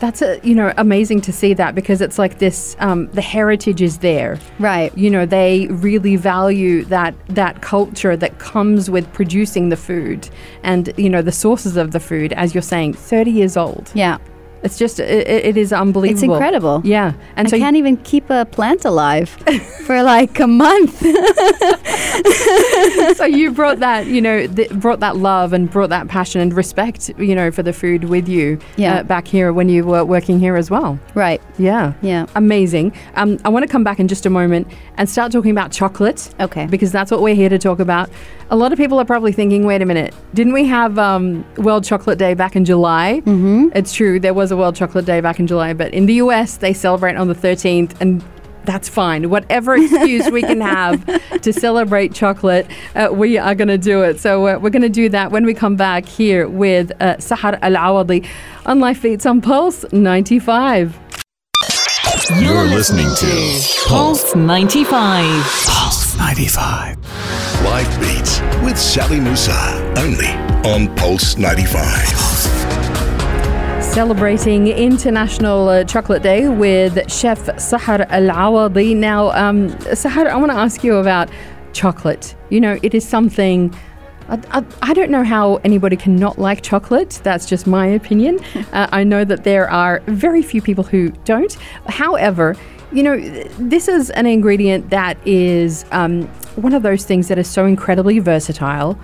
That's 0.00 0.22
a, 0.22 0.40
you 0.44 0.54
know 0.54 0.72
amazing 0.76 1.22
to 1.22 1.32
see 1.32 1.54
that 1.54 1.74
because 1.74 2.00
it's 2.00 2.18
like 2.18 2.38
this. 2.38 2.76
Um, 2.78 3.08
the 3.12 3.20
heritage 3.20 3.82
is 3.82 3.98
there. 3.98 4.38
Right. 4.60 4.96
You 4.96 5.10
know 5.10 5.26
they 5.26 5.66
really 5.68 6.16
value 6.16 6.84
that 6.84 7.14
that 7.28 7.62
culture 7.62 8.16
that 8.16 8.38
comes 8.38 8.88
with 8.88 9.12
producing 9.12 9.70
the 9.70 9.76
food 9.76 10.28
and 10.62 10.92
you 10.96 11.10
know 11.10 11.22
the 11.22 11.32
sources 11.32 11.76
of 11.76 11.90
the 11.90 12.00
food. 12.00 12.32
As 12.34 12.54
you're 12.54 12.62
saying, 12.62 12.94
30 12.94 13.30
years 13.32 13.56
old. 13.56 13.90
Yeah. 13.94 14.18
It's 14.62 14.78
just 14.78 15.00
it, 15.00 15.28
it 15.28 15.56
is 15.56 15.72
unbelievable. 15.72 16.14
It's 16.14 16.22
incredible. 16.22 16.80
Yeah, 16.84 17.12
and 17.36 17.46
I 17.46 17.50
so 17.50 17.56
you- 17.56 17.62
can't 17.62 17.76
even 17.76 17.96
keep 17.98 18.28
a 18.30 18.44
plant 18.44 18.84
alive 18.84 19.28
for 19.86 20.02
like 20.02 20.38
a 20.40 20.46
month. 20.46 20.98
so 23.16 23.24
you 23.24 23.50
brought 23.52 23.78
that, 23.80 24.06
you 24.06 24.20
know, 24.20 24.46
th- 24.46 24.70
brought 24.70 25.00
that 25.00 25.16
love 25.16 25.52
and 25.52 25.70
brought 25.70 25.90
that 25.90 26.08
passion 26.08 26.40
and 26.40 26.52
respect, 26.54 27.10
you 27.18 27.34
know, 27.34 27.50
for 27.50 27.62
the 27.62 27.72
food 27.72 28.04
with 28.04 28.28
you 28.28 28.58
Yeah. 28.76 28.98
uh, 28.98 29.02
back 29.02 29.26
here 29.26 29.52
when 29.52 29.68
you 29.68 29.84
were 29.84 30.04
working 30.04 30.38
here 30.38 30.56
as 30.56 30.70
well. 30.70 30.98
right. 31.14 31.40
Yeah. 31.58 31.94
Yeah. 32.02 32.26
Amazing. 32.36 32.92
Um, 33.16 33.38
I 33.44 33.48
want 33.48 33.64
to 33.64 33.68
come 33.68 33.82
back 33.84 33.98
in 33.98 34.06
just 34.08 34.26
a 34.26 34.30
moment 34.30 34.68
and 34.96 35.08
start 35.08 35.32
talking 35.32 35.50
about 35.50 35.72
chocolate. 35.72 36.32
Okay. 36.40 36.66
Because 36.66 36.92
that's 36.92 37.10
what 37.10 37.20
we're 37.20 37.34
here 37.34 37.48
to 37.48 37.58
talk 37.58 37.78
about. 37.80 38.08
A 38.50 38.56
lot 38.56 38.72
of 38.72 38.78
people 38.78 38.98
are 38.98 39.04
probably 39.04 39.32
thinking, 39.32 39.66
wait 39.66 39.82
a 39.82 39.86
minute, 39.86 40.14
didn't 40.34 40.52
we 40.54 40.64
have 40.66 40.98
um, 40.98 41.44
World 41.58 41.84
Chocolate 41.84 42.18
Day 42.18 42.34
back 42.34 42.56
in 42.56 42.64
July? 42.64 43.20
Mm-hmm. 43.24 43.68
It's 43.74 43.92
true, 43.92 44.18
there 44.20 44.32
was 44.34 44.47
a 44.50 44.56
World 44.56 44.76
Chocolate 44.76 45.04
Day 45.04 45.20
back 45.20 45.40
in 45.40 45.46
July, 45.46 45.72
but 45.72 45.92
in 45.94 46.06
the 46.06 46.14
US, 46.14 46.56
they 46.56 46.72
celebrate 46.72 47.16
on 47.16 47.28
the 47.28 47.34
13th 47.34 48.00
and 48.00 48.22
that's 48.68 48.88
fine. 48.88 49.30
Whatever 49.30 49.76
excuse 49.76 50.30
we 50.30 50.42
can 50.42 50.60
have 50.60 51.02
to 51.40 51.52
celebrate 51.54 52.12
chocolate, 52.12 52.66
uh, 52.94 53.08
we 53.10 53.38
are 53.38 53.54
going 53.54 53.68
to 53.68 53.78
do 53.78 54.02
it. 54.02 54.20
So 54.20 54.46
uh, 54.46 54.58
we're 54.58 54.70
going 54.70 54.82
to 54.82 54.90
do 54.90 55.08
that 55.08 55.30
when 55.32 55.46
we 55.46 55.54
come 55.54 55.74
back 55.74 56.04
here 56.04 56.46
with 56.46 56.92
uh, 57.00 57.16
Sahar 57.16 57.58
Al 57.62 57.72
Awadhi 57.72 58.28
on 58.66 58.78
Life 58.78 59.02
Beats 59.02 59.24
on 59.24 59.40
Pulse 59.40 59.90
95. 59.90 60.98
You're 62.38 62.64
listening 62.66 63.08
to 63.16 63.88
Pulse 63.88 64.34
95. 64.34 65.24
Pulse 65.66 66.16
95. 66.18 66.98
Life 67.64 68.00
Beats 68.00 68.40
with 68.62 68.76
Sally 68.78 69.18
Musa. 69.18 69.94
Only 69.96 70.28
on 70.70 70.94
Pulse 70.94 71.38
95. 71.38 72.57
Celebrating 73.98 74.68
International 74.68 75.68
uh, 75.68 75.82
Chocolate 75.82 76.22
Day 76.22 76.46
with 76.48 77.10
Chef 77.10 77.40
Sahar 77.56 78.06
Al 78.10 78.28
Awadhi. 78.28 78.94
Now, 78.94 79.30
um, 79.30 79.70
Sahar, 79.70 80.28
I 80.28 80.36
want 80.36 80.52
to 80.52 80.56
ask 80.56 80.84
you 80.84 80.98
about 80.98 81.28
chocolate. 81.72 82.36
You 82.48 82.60
know, 82.60 82.78
it 82.84 82.94
is 82.94 83.04
something 83.04 83.74
I, 84.28 84.40
I, 84.52 84.64
I 84.82 84.94
don't 84.94 85.10
know 85.10 85.24
how 85.24 85.56
anybody 85.64 85.96
can 85.96 86.14
not 86.14 86.38
like 86.38 86.62
chocolate. 86.62 87.18
That's 87.24 87.44
just 87.44 87.66
my 87.66 87.86
opinion. 87.86 88.38
uh, 88.72 88.86
I 88.92 89.02
know 89.02 89.24
that 89.24 89.42
there 89.42 89.68
are 89.68 90.00
very 90.06 90.42
few 90.42 90.62
people 90.62 90.84
who 90.84 91.10
don't. 91.24 91.54
However, 91.88 92.54
you 92.92 93.02
know, 93.02 93.18
this 93.58 93.88
is 93.88 94.10
an 94.10 94.26
ingredient 94.26 94.90
that 94.90 95.18
is 95.26 95.84
um, 95.90 96.22
one 96.54 96.72
of 96.72 96.84
those 96.84 97.04
things 97.04 97.26
that 97.26 97.36
is 97.36 97.48
so 97.48 97.66
incredibly 97.66 98.20
versatile, 98.20 98.96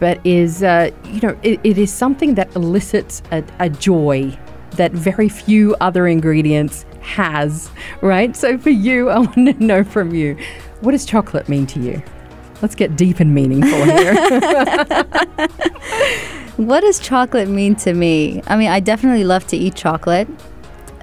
but 0.00 0.24
is, 0.26 0.62
uh, 0.62 0.90
you 1.04 1.20
know, 1.20 1.38
it, 1.42 1.60
it 1.62 1.78
is 1.78 1.92
something 1.92 2.34
that 2.34 2.54
elicits 2.56 3.22
a, 3.30 3.44
a 3.60 3.68
joy 3.70 4.36
that 4.72 4.92
very 4.92 5.28
few 5.28 5.76
other 5.80 6.08
ingredients 6.08 6.84
has, 7.02 7.70
right? 8.00 8.34
So 8.36 8.58
for 8.58 8.70
you, 8.70 9.10
I 9.10 9.18
want 9.20 9.34
to 9.34 9.52
know 9.64 9.84
from 9.84 10.12
you, 10.14 10.36
what 10.80 10.92
does 10.92 11.04
chocolate 11.04 11.48
mean 11.48 11.66
to 11.68 11.80
you? 11.80 12.02
Let's 12.62 12.74
get 12.74 12.96
deep 12.96 13.20
and 13.20 13.34
meaningful 13.34 13.84
here. 13.84 15.06
What 16.60 16.82
does 16.82 16.98
chocolate 16.98 17.48
mean 17.48 17.74
to 17.76 17.94
me? 17.94 18.42
I 18.46 18.54
mean, 18.54 18.68
I 18.68 18.80
definitely 18.80 19.24
love 19.24 19.46
to 19.46 19.56
eat 19.56 19.74
chocolate. 19.76 20.28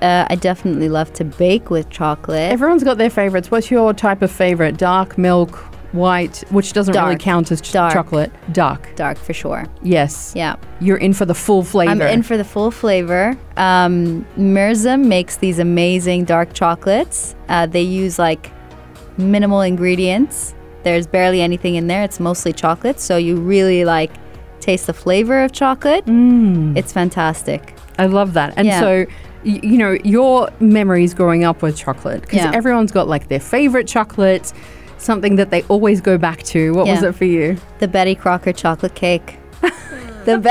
Uh, 0.04 0.28
I 0.30 0.36
definitely 0.36 0.88
love 0.88 1.12
to 1.14 1.26
bake 1.26 1.72
with 1.72 1.90
chocolate. 1.90 2.52
Everyone's 2.52 2.84
got 2.84 3.00
their 3.00 3.10
favorites. 3.10 3.50
What's 3.50 3.72
your 3.72 3.92
type 3.92 4.22
of 4.22 4.32
favorite? 4.32 4.78
Dark 4.78 5.18
milk, 5.18 5.66
white, 5.94 6.44
which 6.50 6.74
doesn't 6.74 6.94
really 6.94 7.18
count 7.18 7.52
as 7.52 7.62
ch- 7.62 7.72
Dark. 7.72 7.94
chocolate. 7.94 8.32
Dark. 8.54 8.94
Dark 8.96 9.18
for 9.18 9.34
sure. 9.34 9.66
Yes. 9.84 10.34
Yeah. 10.36 10.56
You're 10.80 10.98
in 10.98 11.14
for 11.14 11.26
the 11.26 11.34
full 11.34 11.64
flavor. 11.64 11.92
I'm 11.92 12.02
in 12.02 12.24
for 12.24 12.38
the 12.38 12.44
full 12.44 12.72
flavor. 12.72 13.38
Um, 13.56 14.26
Mirzam 14.38 15.06
makes 15.06 15.38
these 15.38 15.60
amazing 15.60 16.26
dark 16.26 16.54
chocolates. 16.54 17.36
Uh, 17.50 17.66
they 17.66 17.82
use 17.82 18.20
like 18.20 18.52
minimal 19.18 19.62
ingredients. 19.62 20.54
There's 20.84 21.08
barely 21.08 21.42
anything 21.42 21.76
in 21.76 21.88
there. 21.88 22.04
It's 22.04 22.20
mostly 22.20 22.54
chocolate, 22.54 23.00
so 23.00 23.18
you 23.18 23.36
really 23.38 23.84
like 23.86 24.12
taste 24.60 24.88
the 24.88 24.94
flavor 24.94 25.44
of 25.44 25.52
chocolate. 25.52 26.06
Mm. 26.06 26.78
It's 26.78 26.92
fantastic. 26.94 27.74
I 27.98 28.06
love 28.06 28.34
that. 28.34 28.54
And 28.58 28.68
Yeah. 28.68 28.80
so, 28.80 29.06
you 29.44 29.78
know, 29.78 29.98
your 30.04 30.50
memories 30.60 31.14
growing 31.14 31.44
up 31.44 31.62
with 31.62 31.78
chocolate, 31.78 32.22
because 32.22 32.38
Yeah. 32.40 32.52
everyone's 32.54 32.92
got 32.92 33.08
like 33.08 33.28
their 33.28 33.40
favorite 33.40 33.88
chocolate, 33.88 34.52
something 34.98 35.36
that 35.38 35.50
they 35.50 35.64
always 35.64 36.02
go 36.02 36.18
back 36.18 36.44
to. 36.44 36.74
What 36.74 36.88
was 36.88 37.04
it 37.04 37.16
for 37.16 37.26
you? 37.26 37.58
The 37.80 37.88
Betty 37.88 38.16
Crocker 38.16 38.54
chocolate 38.54 38.96
cake. 38.96 39.38
the 40.26 40.38
be- 40.40 40.50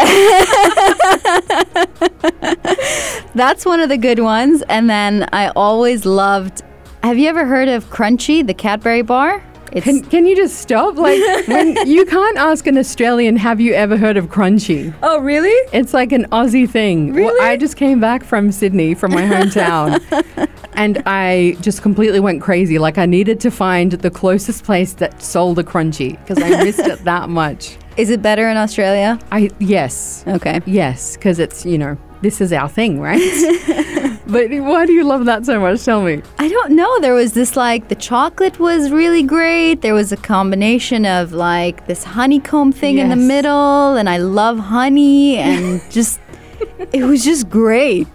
That's 3.35 3.65
one 3.67 3.81
of 3.81 3.88
the 3.88 3.99
good 3.99 4.21
ones. 4.21 4.62
And 4.69 4.88
then 4.88 5.29
I 5.33 5.49
always 5.50 6.07
loved. 6.07 6.62
Have 7.03 7.19
you 7.19 7.29
ever 7.29 7.45
heard 7.45 7.69
of 7.69 7.85
Crunchie, 7.91 8.47
the 8.47 8.55
Cadbury 8.55 9.03
bar? 9.03 9.43
It's 9.76 9.85
Can, 9.85 10.02
can 10.04 10.25
you 10.26 10.35
just 10.35 10.59
stop? 10.59 10.97
Like, 10.97 11.21
when 11.49 11.87
you 11.87 12.06
can't 12.06 12.38
ask 12.38 12.66
an 12.66 12.78
Australian, 12.78 13.37
have 13.37 13.61
you 13.61 13.75
ever 13.75 13.97
heard 13.99 14.16
of 14.16 14.26
Crunchie? 14.28 14.95
oh 15.02 15.21
really? 15.21 15.50
It's 15.73 15.92
like 15.92 16.12
an 16.12 16.25
Aussie 16.33 16.68
thing. 16.68 17.12
Well, 17.14 17.37
I 17.42 17.56
just 17.59 17.76
came 17.76 18.00
back 18.00 18.25
from 18.25 18.50
Sydney, 18.52 18.95
from 18.95 19.12
my 19.12 19.23
hometown, 19.23 20.00
and 20.73 21.02
I 21.04 21.56
just 21.61 21.83
completely 21.83 22.21
went 22.21 22.40
crazy. 22.40 22.78
Like, 22.78 22.97
I 22.97 23.04
needed 23.06 23.38
to 23.40 23.50
find 23.50 23.92
the 23.92 24.11
closest 24.11 24.64
place 24.64 24.95
that 24.95 25.21
sold 25.23 25.59
a 25.59 25.62
Crunchie 25.62 26.18
because 26.21 26.42
I 26.42 26.64
missed 26.64 26.80
it 26.80 27.04
that 27.04 27.28
much. 27.28 27.76
Is 27.99 28.09
it 28.11 28.23
better 28.23 28.49
in 28.49 28.56
Australia? 28.56 29.18
I 29.30 29.50
yes, 29.59 30.25
Okay. 30.26 30.61
yes, 30.66 31.16
because 31.16 31.38
it's 31.38 31.64
you 31.66 31.78
know 31.78 31.97
this 32.23 32.40
is 32.40 32.52
our 32.52 32.68
thing, 32.68 33.00
right? 33.00 33.20
but 34.26 34.50
why 34.50 34.87
do 34.87 34.92
you 34.92 35.04
love 35.04 35.25
that 35.26 35.46
so 35.46 35.61
much? 35.61 35.85
Tell 35.85 36.02
me. 36.02 36.23
I 36.38 36.49
don't 36.49 36.73
know. 36.73 37.00
There 37.00 37.14
was 37.14 37.32
this 37.32 37.56
like 37.56 37.88
the 37.88 37.94
chocolate 37.94 38.58
was 38.58 38.90
really 38.90 39.23
great. 39.23 39.82
There 39.82 39.94
was 39.94 40.12
a 40.12 40.16
combination 40.16 41.06
of 41.06 41.32
like 41.32 41.87
this 41.87 42.04
honeycomb 42.04 42.73
thing 42.73 42.99
in 42.99 43.11
the 43.11 43.16
middle, 43.16 43.96
and 43.96 44.08
I 44.08 44.18
love 44.18 44.58
honey, 44.58 45.37
and 45.37 45.80
just 45.90 46.20
it 46.92 47.04
was 47.04 47.25
just 47.25 47.49
great. 47.49 48.08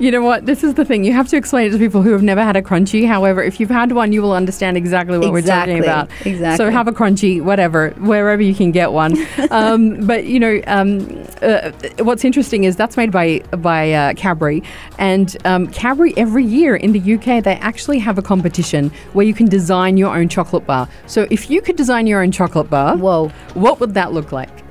You 0.00 0.10
know 0.10 0.22
what? 0.22 0.46
This 0.46 0.64
is 0.64 0.74
the 0.74 0.84
thing. 0.86 1.04
You 1.04 1.12
have 1.12 1.28
to 1.28 1.36
explain 1.36 1.66
it 1.68 1.72
to 1.72 1.78
people 1.78 2.00
who 2.00 2.12
have 2.12 2.22
never 2.22 2.42
had 2.42 2.56
a 2.56 2.62
Crunchie. 2.62 3.06
However, 3.06 3.42
if 3.42 3.60
you've 3.60 3.68
had 3.68 3.92
one, 3.92 4.12
you 4.12 4.22
will 4.22 4.32
understand 4.32 4.78
exactly 4.78 5.18
what 5.18 5.30
we're 5.30 5.42
talking 5.42 5.78
about. 5.78 6.10
exactly. 6.24 6.56
So 6.56 6.70
have 6.70 6.88
a 6.88 6.92
Crunchie, 6.92 7.42
whatever, 7.42 7.90
wherever 7.98 8.40
you 8.40 8.54
can 8.54 8.70
get 8.70 8.92
one. 8.92 9.14
um, 9.50 10.06
but 10.06 10.24
you 10.24 10.40
know, 10.40 10.58
um, 10.66 11.22
uh, 11.42 11.70
what's 11.98 12.24
interesting 12.24 12.64
is 12.64 12.76
that's 12.76 12.96
made 12.96 13.12
by 13.12 13.40
by 13.58 13.92
uh, 13.92 14.14
Cadbury, 14.14 14.62
and 14.98 15.36
um, 15.44 15.66
Cadbury 15.66 16.16
every 16.16 16.46
year 16.46 16.76
in 16.76 16.92
the 16.92 17.14
UK 17.14 17.44
they 17.44 17.56
actually 17.56 17.98
have 17.98 18.16
a 18.16 18.22
competition 18.22 18.90
where 19.12 19.26
you 19.26 19.34
can 19.34 19.46
design 19.46 19.98
your 19.98 20.16
own 20.16 20.30
chocolate 20.30 20.66
bar. 20.66 20.88
So 21.08 21.26
if 21.30 21.50
you 21.50 21.60
could 21.60 21.76
design 21.76 22.06
your 22.06 22.22
own 22.22 22.32
chocolate 22.32 22.70
bar, 22.70 22.96
Whoa. 22.96 23.28
what 23.52 23.80
would 23.80 23.92
that 23.94 24.14
look 24.14 24.32
like? 24.32 24.69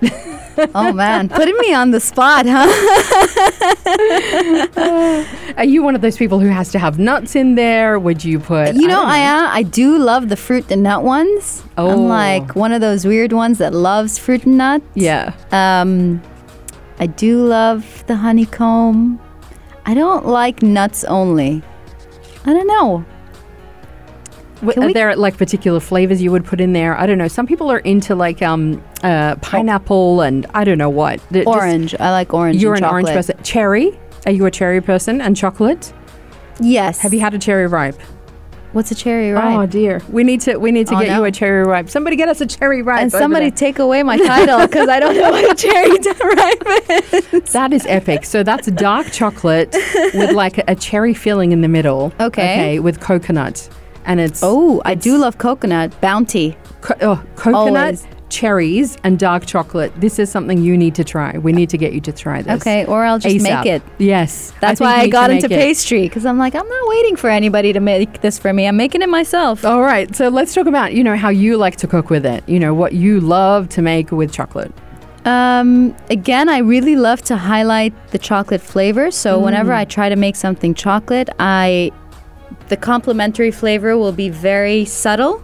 Oh 0.74 0.90
man, 0.92 1.28
putting 1.28 1.56
me 1.58 1.74
on 1.74 1.90
the 1.90 2.00
spot, 2.00 2.46
huh? 2.48 2.64
Are 5.58 5.64
you 5.64 5.82
one 5.82 5.94
of 5.94 6.00
those 6.00 6.16
people 6.16 6.40
who 6.40 6.46
has 6.48 6.70
to 6.72 6.78
have 6.78 6.98
nuts 6.98 7.36
in 7.36 7.56
there? 7.56 7.98
Would 7.98 8.24
you 8.24 8.40
put? 8.40 8.74
You 8.74 8.88
know, 8.88 9.02
I 9.04 9.18
am. 9.18 9.50
I 9.52 9.62
do 9.62 9.98
love 9.98 10.30
the 10.30 10.36
fruit 10.36 10.70
and 10.70 10.82
nut 10.82 11.02
ones. 11.02 11.62
Oh. 11.76 11.90
I'm 11.90 12.08
like 12.08 12.56
one 12.56 12.72
of 12.72 12.80
those 12.80 13.04
weird 13.04 13.34
ones 13.34 13.58
that 13.58 13.74
loves 13.74 14.18
fruit 14.18 14.46
and 14.46 14.56
nuts. 14.56 14.86
Yeah. 14.94 15.34
Um, 15.52 16.22
I 16.98 17.06
do 17.06 17.44
love 17.44 18.04
the 18.06 18.16
honeycomb. 18.16 19.20
I 19.84 19.92
don't 19.92 20.26
like 20.26 20.62
nuts 20.62 21.04
only. 21.04 21.62
I 22.46 22.54
don't 22.54 22.66
know. 22.66 23.04
Are 24.62 24.86
we- 24.86 24.92
there 24.92 25.14
like 25.16 25.36
particular 25.36 25.80
flavors 25.80 26.22
you 26.22 26.30
would 26.32 26.44
put 26.44 26.60
in 26.60 26.72
there? 26.72 26.98
I 26.98 27.06
don't 27.06 27.18
know. 27.18 27.28
Some 27.28 27.46
people 27.46 27.70
are 27.70 27.78
into 27.80 28.14
like 28.14 28.42
um 28.42 28.82
uh, 29.02 29.36
pineapple 29.36 30.20
and 30.22 30.46
I 30.54 30.64
don't 30.64 30.78
know 30.78 30.90
what. 30.90 31.20
Just- 31.32 31.46
Orange. 31.46 31.94
I 31.98 32.10
like 32.10 32.32
orange. 32.34 32.62
you're 32.62 32.74
an 32.74 32.84
orange 32.84 33.08
person. 33.08 33.36
Cherry. 33.42 33.98
Are 34.24 34.32
you 34.32 34.44
a 34.46 34.50
cherry 34.50 34.80
person? 34.80 35.20
And 35.20 35.36
chocolate? 35.36 35.92
Yes. 36.60 36.98
Have 37.00 37.12
you 37.14 37.20
had 37.20 37.34
a 37.34 37.38
cherry 37.38 37.66
ripe? 37.66 38.00
What's 38.72 38.90
a 38.90 38.94
cherry 38.94 39.30
ripe? 39.30 39.58
Oh 39.58 39.64
dear. 39.66 40.02
We 40.10 40.22
need 40.24 40.40
to 40.42 40.56
we 40.58 40.70
need 40.72 40.86
to 40.88 40.96
Oh, 40.96 41.00
get 41.00 41.16
you 41.16 41.24
a 41.24 41.30
cherry 41.30 41.64
ripe. 41.64 41.88
Somebody 41.88 42.16
get 42.16 42.28
us 42.28 42.40
a 42.40 42.46
cherry 42.46 42.82
ripe. 42.82 43.00
and 43.00 43.12
somebody 43.12 43.48
there. 43.50 43.56
take 43.56 43.78
away 43.78 44.02
my 44.02 44.18
title 44.18 44.66
because 44.66 44.88
I 44.88 45.00
don't 45.00 45.16
know 45.16 45.30
what 45.30 45.50
a 45.50 45.54
cherry 45.54 45.90
ripe 46.34 47.32
is. 47.32 47.52
that 47.52 47.72
is 47.72 47.86
epic. 47.86 48.24
So 48.26 48.42
that's 48.42 48.66
dark 48.72 49.12
chocolate 49.12 49.74
with 50.14 50.32
like 50.32 50.58
a, 50.58 50.64
a 50.68 50.74
cherry 50.74 51.14
filling 51.14 51.52
in 51.52 51.60
the 51.62 51.68
middle. 51.68 52.12
Okay. 52.20 52.26
Okay. 52.54 52.78
With 52.80 53.00
coconut. 53.00 53.68
And 54.06 54.20
it's 54.20 54.40
Oh, 54.42 54.80
I 54.84 54.94
do 54.94 55.18
love 55.18 55.38
coconut 55.38 56.00
bounty. 56.00 56.56
co- 56.80 56.94
oh, 57.02 57.22
coconut, 57.36 57.76
Always. 57.76 58.06
cherries, 58.28 58.96
and 59.04 59.18
dark 59.18 59.46
chocolate. 59.46 59.92
This 60.00 60.18
is 60.18 60.30
something 60.30 60.62
you 60.62 60.76
need 60.76 60.94
to 60.96 61.04
try. 61.04 61.36
We 61.38 61.52
need 61.52 61.70
to 61.70 61.76
get 61.78 61.92
you 61.92 62.00
to 62.02 62.12
try 62.12 62.42
this. 62.42 62.60
Okay, 62.62 62.84
or 62.86 63.04
I'll 63.04 63.18
just 63.18 63.36
ASAP. 63.36 63.42
make 63.64 63.66
it. 63.66 63.82
Yes. 63.98 64.52
That's 64.60 64.78
think 64.78 64.88
why 64.88 65.00
I 65.00 65.08
got 65.08 65.30
into 65.30 65.46
it. 65.46 65.50
pastry 65.50 66.02
because 66.02 66.24
I'm 66.24 66.38
like, 66.38 66.54
I'm 66.54 66.68
not 66.68 66.88
waiting 66.88 67.16
for 67.16 67.28
anybody 67.30 67.72
to 67.72 67.80
make 67.80 68.20
this 68.20 68.38
for 68.38 68.52
me. 68.52 68.66
I'm 68.66 68.76
making 68.76 69.02
it 69.02 69.08
myself. 69.08 69.64
All 69.64 69.82
right. 69.82 70.14
So 70.14 70.28
let's 70.28 70.54
talk 70.54 70.66
about, 70.66 70.92
you 70.94 71.02
know, 71.04 71.16
how 71.16 71.28
you 71.30 71.56
like 71.56 71.76
to 71.76 71.86
cook 71.88 72.08
with 72.10 72.24
it. 72.26 72.48
You 72.48 72.58
know, 72.60 72.74
what 72.74 72.92
you 72.92 73.20
love 73.20 73.68
to 73.70 73.82
make 73.82 74.10
with 74.12 74.32
chocolate. 74.32 74.72
Um, 75.24 75.96
again, 76.10 76.48
I 76.48 76.58
really 76.58 76.94
love 76.94 77.20
to 77.22 77.36
highlight 77.36 77.92
the 78.12 78.18
chocolate 78.18 78.60
flavor. 78.60 79.10
So 79.10 79.40
whenever 79.40 79.72
I 79.72 79.84
try 79.84 80.08
to 80.08 80.14
make 80.14 80.36
something 80.36 80.72
chocolate, 80.72 81.28
I 81.40 81.90
the 82.68 82.76
complementary 82.76 83.50
flavor 83.50 83.96
will 83.96 84.12
be 84.12 84.28
very 84.28 84.84
subtle 84.84 85.42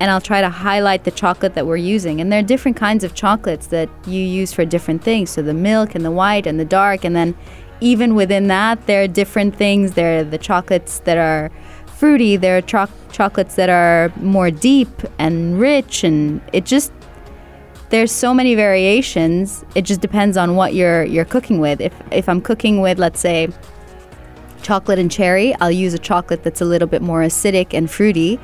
and 0.00 0.10
I'll 0.10 0.20
try 0.20 0.40
to 0.40 0.50
highlight 0.50 1.04
the 1.04 1.10
chocolate 1.10 1.54
that 1.54 1.66
we're 1.66 1.76
using. 1.76 2.20
And 2.20 2.30
there 2.30 2.40
are 2.40 2.42
different 2.42 2.76
kinds 2.76 3.04
of 3.04 3.14
chocolates 3.14 3.68
that 3.68 3.88
you 4.06 4.20
use 4.20 4.52
for 4.52 4.64
different 4.64 5.02
things. 5.02 5.30
So 5.30 5.40
the 5.40 5.54
milk 5.54 5.94
and 5.94 6.04
the 6.04 6.10
white 6.10 6.46
and 6.46 6.58
the 6.58 6.64
dark 6.64 7.04
and 7.04 7.14
then 7.14 7.36
even 7.80 8.14
within 8.14 8.48
that 8.48 8.86
there 8.86 9.02
are 9.04 9.08
different 9.08 9.56
things. 9.56 9.92
There 9.92 10.20
are 10.20 10.24
the 10.24 10.38
chocolates 10.38 10.98
that 11.00 11.16
are 11.16 11.50
fruity, 11.86 12.36
there 12.36 12.58
are 12.58 12.60
choc 12.60 12.90
chocolates 13.12 13.54
that 13.54 13.68
are 13.68 14.12
more 14.16 14.50
deep 14.50 14.90
and 15.18 15.60
rich 15.60 16.02
and 16.02 16.40
it 16.52 16.64
just 16.64 16.92
there's 17.90 18.10
so 18.10 18.34
many 18.34 18.56
variations. 18.56 19.64
It 19.76 19.82
just 19.82 20.00
depends 20.00 20.36
on 20.36 20.56
what 20.56 20.74
you're 20.74 21.04
you're 21.04 21.24
cooking 21.24 21.60
with. 21.60 21.80
If 21.80 21.94
if 22.10 22.28
I'm 22.28 22.40
cooking 22.40 22.80
with 22.80 22.98
let's 22.98 23.20
say 23.20 23.48
chocolate 24.64 24.98
and 24.98 25.10
cherry, 25.10 25.54
I'll 25.60 25.70
use 25.70 25.94
a 25.94 25.98
chocolate 25.98 26.42
that's 26.42 26.60
a 26.60 26.64
little 26.64 26.88
bit 26.88 27.02
more 27.02 27.20
acidic 27.20 27.74
and 27.74 27.90
fruity 27.90 28.40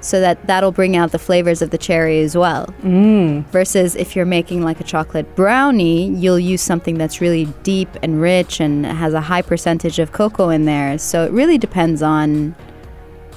so 0.00 0.20
that 0.20 0.46
that'll 0.46 0.72
bring 0.72 0.96
out 0.96 1.12
the 1.12 1.18
flavors 1.18 1.62
of 1.62 1.70
the 1.70 1.78
cherry 1.78 2.20
as 2.20 2.36
well. 2.36 2.66
Mm. 2.82 3.46
Versus 3.46 3.96
if 3.96 4.14
you're 4.14 4.26
making 4.26 4.62
like 4.62 4.80
a 4.80 4.84
chocolate 4.84 5.34
brownie, 5.36 6.08
you'll 6.10 6.38
use 6.38 6.60
something 6.60 6.98
that's 6.98 7.20
really 7.20 7.46
deep 7.62 7.88
and 8.02 8.20
rich 8.20 8.60
and 8.60 8.84
has 8.84 9.14
a 9.14 9.20
high 9.20 9.42
percentage 9.42 9.98
of 9.98 10.12
cocoa 10.12 10.50
in 10.50 10.64
there. 10.64 10.98
So 10.98 11.24
it 11.24 11.32
really 11.32 11.56
depends 11.56 12.02
on 12.02 12.54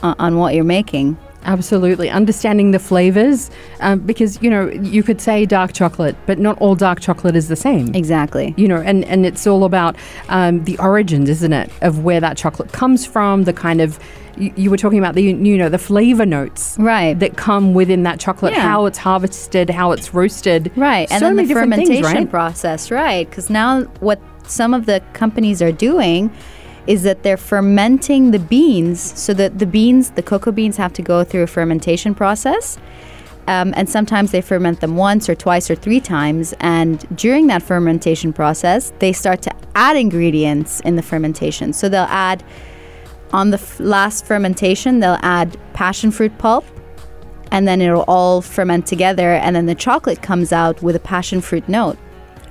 on, 0.04 0.16
on 0.20 0.38
what 0.38 0.56
you're 0.56 0.64
making. 0.64 1.18
Absolutely. 1.46 2.10
Understanding 2.10 2.72
the 2.72 2.80
flavors, 2.80 3.50
um, 3.80 4.00
because, 4.00 4.42
you 4.42 4.50
know, 4.50 4.68
you 4.70 5.04
could 5.04 5.22
say 5.22 5.46
dark 5.46 5.74
chocolate, 5.74 6.16
but 6.26 6.40
not 6.40 6.58
all 6.60 6.76
dark 6.76 7.00
chocolate 7.00 7.36
is 7.36 7.48
the 7.48 7.56
same. 7.56 7.94
Exactly. 7.96 8.54
You 8.58 8.68
know, 8.68 8.82
and, 8.82 9.06
and 9.06 9.26
it's 9.26 9.46
all 9.48 9.64
about 9.64 9.96
um, 10.30 10.64
the 10.64 10.78
origins, 10.80 11.30
isn't 11.30 11.54
it, 11.54 11.72
of 11.82 12.04
where 12.04 12.20
that 12.20 12.36
chocolate 12.36 12.72
comes 12.72 13.06
from, 13.06 13.44
the 13.44 13.54
kind 13.54 13.80
of, 13.80 14.00
you, 14.38 14.52
you 14.58 14.70
were 14.70 14.78
talking 14.78 15.00
about 15.00 15.16
the, 15.16 15.24
you 15.24 15.58
know, 15.58 15.70
the 15.70 15.78
flavor 15.78 16.26
notes. 16.26 16.76
Right. 16.80 17.18
That 17.20 17.38
come 17.38 17.74
within 17.74 18.04
that 18.04 18.20
chocolate, 18.20 18.54
Yeah. 18.54 18.62
how 18.62 18.86
it's 18.86 18.98
harvested, 18.98 19.70
how 19.70 19.92
it's 19.92 20.14
roasted. 20.14 20.72
Right, 20.76 21.10
and 21.12 21.22
then 21.22 21.36
the 21.36 21.46
different 21.46 21.74
things, 21.76 21.88
fermentation 21.88 22.24
right? 22.24 22.30
process, 22.30 22.92
right? 22.92 23.30
Because 23.30 23.50
now 23.50 23.84
what 24.02 24.20
some 24.48 24.74
of 24.74 24.86
the 24.88 25.02
companies 25.14 25.62
are 25.62 25.72
doing 25.72 26.32
is 26.88 27.04
that 27.04 27.24
they're 27.24 27.38
fermenting 27.38 28.32
the 28.32 28.40
beans, 28.40 29.00
so 29.20 29.34
that 29.34 29.60
the 29.60 29.66
beans, 29.66 30.12
the 30.12 30.24
cocoa 30.24 30.52
beans, 30.52 30.78
have 30.78 30.94
to 30.94 31.02
go 31.02 31.24
through 31.24 31.44
a 31.44 31.48
fermentation 31.48 32.16
process. 32.16 32.78
Um, 33.48 33.74
and 33.78 33.88
sometimes 33.88 34.32
they 34.32 34.42
ferment 34.42 34.82
them 34.82 34.96
once 34.96 35.30
or 35.30 35.36
twice 35.36 35.70
or 35.70 35.76
three 35.76 36.00
times. 36.00 36.54
And 36.62 37.06
during 37.16 37.48
that 37.48 37.62
fermentation 37.62 38.34
process, 38.34 38.92
they 39.00 39.14
start 39.14 39.44
to 39.44 39.52
add 39.76 39.96
ingredients 39.96 40.80
in 40.80 40.96
the 40.96 41.04
fermentation. 41.04 41.72
So 41.72 41.88
they'll 41.88 42.04
add, 42.04 42.44
on 43.34 43.52
the 43.52 43.58
f- 43.58 43.80
last 43.80 44.26
fermentation, 44.26 45.00
they'll 45.00 45.20
add 45.22 45.58
passion 45.74 46.10
fruit 46.10 46.36
pulp, 46.40 46.66
and 47.52 47.68
then 47.68 47.82
it'll 47.82 48.04
all 48.08 48.42
ferment 48.42 48.86
together 48.86 49.34
and 49.34 49.56
then 49.56 49.66
the 49.66 49.76
chocolate 49.76 50.22
comes 50.22 50.52
out 50.52 50.82
with 50.82 50.96
a 50.96 51.00
passion 51.00 51.42
fruit 51.42 51.68
note 51.70 51.98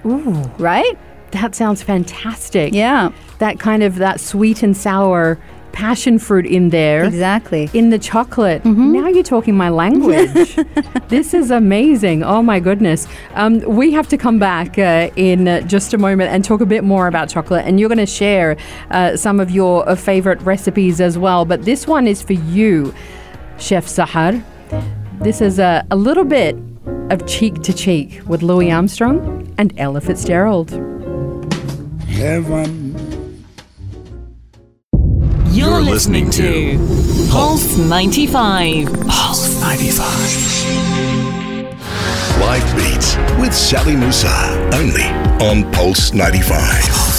Ooh, 0.06 0.42
right 0.58 0.98
that 1.34 1.54
sounds 1.54 1.82
fantastic. 1.82 2.72
yeah 2.72 3.10
That 3.38 3.58
kind 3.60 3.82
of, 3.82 3.96
that 3.96 4.20
sweet 4.20 4.62
and 4.62 4.76
sour 4.76 5.38
passion 5.72 6.20
fruit 6.20 6.46
in 6.46 6.70
there. 6.70 7.02
exactly 7.02 7.68
in 7.74 7.90
the 7.90 7.98
chocolate. 7.98 8.64
Now 8.64 9.08
you're 9.08 9.24
talking 9.24 9.56
my 9.56 9.70
language. 9.70 10.56
this 11.08 11.34
is 11.34 11.50
amazing. 11.50 12.22
Oh 12.22 12.42
my 12.42 12.60
goodness. 12.60 13.08
Um, 13.34 13.58
we 13.62 13.90
have 13.90 14.06
to 14.08 14.16
come 14.16 14.38
back 14.38 14.78
uh, 14.78 15.10
in 15.16 15.48
uh, 15.48 15.62
just 15.62 15.92
a 15.92 15.98
moment 15.98 16.30
and 16.30 16.44
talk 16.44 16.60
a 16.60 16.66
bit 16.66 16.84
more 16.84 17.08
about 17.08 17.28
chocolate. 17.28 17.66
And 17.66 17.80
you're 17.80 17.88
going 17.88 17.98
to 17.98 18.06
share 18.06 18.56
uh, 18.92 19.16
some 19.16 19.40
of 19.40 19.50
your 19.50 19.88
uh, 19.88 19.96
favorite 19.96 20.40
recipes 20.42 21.00
as 21.00 21.18
well. 21.18 21.44
But 21.44 21.64
this 21.64 21.88
one 21.88 22.06
is 22.06 22.22
for 22.22 22.34
you, 22.34 22.94
Chef 23.58 23.86
Sahar. 23.86 24.40
This 25.24 25.40
is 25.40 25.58
a, 25.58 25.84
a 25.90 25.96
little 25.96 26.24
bit 26.24 26.54
of 27.10 27.26
cheek 27.26 27.62
to 27.62 27.72
cheek 27.72 28.20
with 28.28 28.42
Louis 28.42 28.70
Armstrong 28.70 29.52
and 29.58 29.72
Ella 29.76 30.00
Fitzgerald. 30.00 30.70
Heaven 32.14 33.42
You're 35.48 35.80
listening 35.80 36.30
to 36.30 36.76
Pulse 37.28 37.76
95. 37.76 38.86
Pulse 39.08 39.60
95. 39.60 40.04
Life 42.40 42.76
Beats 42.76 43.16
with 43.40 43.52
Sally 43.52 43.96
Musa. 43.96 44.30
Only 44.72 45.02
on 45.44 45.68
Pulse 45.72 46.12
95. 46.12 47.14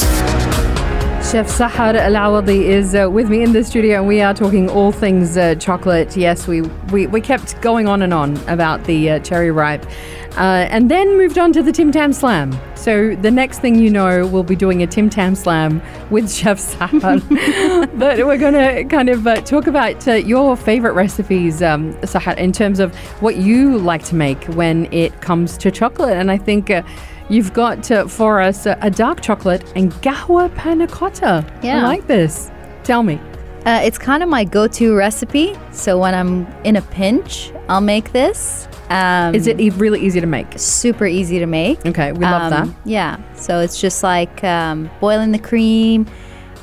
Chef 1.29 1.47
Sahar 1.47 1.95
Al 1.95 2.13
Awadhi 2.13 2.61
is 2.61 2.95
uh, 2.95 3.09
with 3.11 3.29
me 3.29 3.43
in 3.43 3.51
the 3.51 3.63
studio, 3.65 3.97
and 3.97 4.07
we 4.07 4.21
are 4.21 4.33
talking 4.33 4.69
all 4.69 4.93
things 4.93 5.35
uh, 5.35 5.55
chocolate. 5.55 6.15
Yes, 6.15 6.47
we, 6.47 6.61
we, 6.93 7.07
we 7.07 7.19
kept 7.19 7.59
going 7.61 7.87
on 7.87 8.01
and 8.01 8.13
on 8.13 8.37
about 8.47 8.83
the 8.85 9.09
uh, 9.09 9.19
cherry 9.19 9.51
ripe, 9.51 9.85
uh, 10.37 10.67
and 10.69 10.91
then 10.91 11.17
moved 11.17 11.37
on 11.37 11.53
to 11.53 11.63
the 11.63 11.71
Tim 11.71 11.91
Tam 11.91 12.13
Slam. 12.13 12.57
So 12.75 13.15
the 13.15 13.31
next 13.31 13.59
thing 13.59 13.75
you 13.75 13.89
know, 13.89 14.27
we'll 14.27 14.43
be 14.43 14.55
doing 14.55 14.83
a 14.83 14.87
Tim 14.87 15.09
Tam 15.09 15.35
Slam 15.35 15.81
with 16.09 16.31
Chef 16.31 16.59
Sahar. 16.59 17.19
but 17.99 18.17
we're 18.25 18.37
going 18.37 18.53
to 18.53 18.83
kind 18.85 19.09
of 19.09 19.25
uh, 19.25 19.35
talk 19.41 19.67
about 19.67 20.07
uh, 20.07 20.13
your 20.13 20.55
favorite 20.55 20.93
recipes, 20.93 21.61
um, 21.61 21.93
Sahar, 22.01 22.37
in 22.37 22.51
terms 22.51 22.79
of 22.79 22.93
what 23.21 23.37
you 23.37 23.77
like 23.77 24.03
to 24.05 24.15
make 24.15 24.43
when 24.45 24.91
it 24.93 25.21
comes 25.21 25.57
to 25.57 25.71
chocolate. 25.71 26.17
And 26.17 26.31
I 26.31 26.37
think. 26.37 26.69
Uh, 26.69 26.83
You've 27.27 27.53
got 27.53 27.89
uh, 27.89 28.07
for 28.07 28.39
us 28.39 28.67
uh, 28.67 28.77
a 28.81 28.91
dark 28.91 29.19
chocolate 29.19 29.73
and 29.75 29.91
gahwa 29.93 30.53
panna 30.53 30.85
cotta. 30.85 31.43
I 31.79 31.81
like 31.81 32.05
this. 32.05 32.51
Tell 32.83 33.01
me. 33.01 33.19
Uh, 33.65 33.81
it's 33.83 33.97
kind 33.97 34.21
of 34.23 34.29
my 34.29 34.43
go-to 34.43 34.95
recipe 34.95 35.55
so 35.71 35.97
when 35.97 36.13
i'm 36.13 36.45
in 36.63 36.75
a 36.75 36.81
pinch 36.81 37.51
i'll 37.69 37.81
make 37.81 38.11
this 38.11 38.67
um, 38.91 39.33
Is 39.33 39.47
it 39.47 39.59
e- 39.59 39.71
really 39.71 39.99
easy 40.05 40.21
to 40.21 40.27
make? 40.27 40.45
super 40.57 41.07
easy 41.07 41.39
to 41.39 41.47
make 41.47 41.83
Okay, 41.87 42.11
we 42.11 42.19
love 42.23 42.51
that. 42.51 42.63
Um, 42.67 42.75
Yeah. 42.85 43.17
So 43.33 43.59
it's 43.59 43.81
just 43.81 44.03
like 44.03 44.43
um, 44.43 44.91
boiling 44.99 45.31
the 45.31 45.39
cream, 45.39 46.05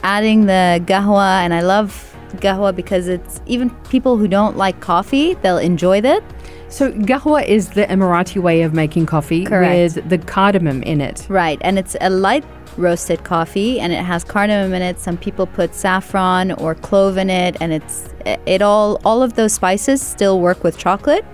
adding 0.05 0.47
the 0.47 0.81
gahwa, 0.87 1.41
and 1.43 1.53
I 1.53 1.63
love 1.63 1.91
gahwa 2.37 2.77
because 2.77 3.09
it's 3.09 3.41
even 3.47 3.71
people 3.91 4.17
who 4.19 4.29
don't 4.29 4.57
like 4.57 4.79
coffee, 4.81 5.35
they'll 5.43 5.59
enjoy 5.59 6.01
that. 6.03 6.23
So 6.69 6.93
gahwa 6.93 7.45
is 7.45 7.71
the 7.71 7.87
Emirati 7.87 8.41
way 8.41 8.63
of 8.63 8.73
making 8.73 9.07
coffee 9.07 9.45
Correct. 9.45 9.97
with 9.97 10.09
the 10.09 10.19
cardamom 10.19 10.85
in 10.85 11.01
it. 11.01 11.27
Right. 11.29 11.59
And 11.63 11.77
it's 11.77 11.97
a 12.01 12.09
light 12.09 12.45
roasted 12.77 13.25
coffee 13.25 13.81
and 13.81 13.93
it 13.93 14.03
has 14.03 14.25
cardamom 14.25 14.73
in 14.75 14.83
it. 14.83 14.99
Some 14.99 15.17
people 15.17 15.47
put 15.47 15.75
saffron 15.75 16.53
or 16.53 16.75
clove 16.75 17.17
in 17.17 17.31
it 17.31 17.57
and 17.61 17.73
it's 17.73 18.09
it 18.25 18.63
all 18.63 19.01
all 19.05 19.23
of 19.23 19.35
those 19.35 19.53
spices 19.53 20.01
still 20.01 20.41
work 20.41 20.65
with 20.65 20.79
chocolate. 20.79 21.25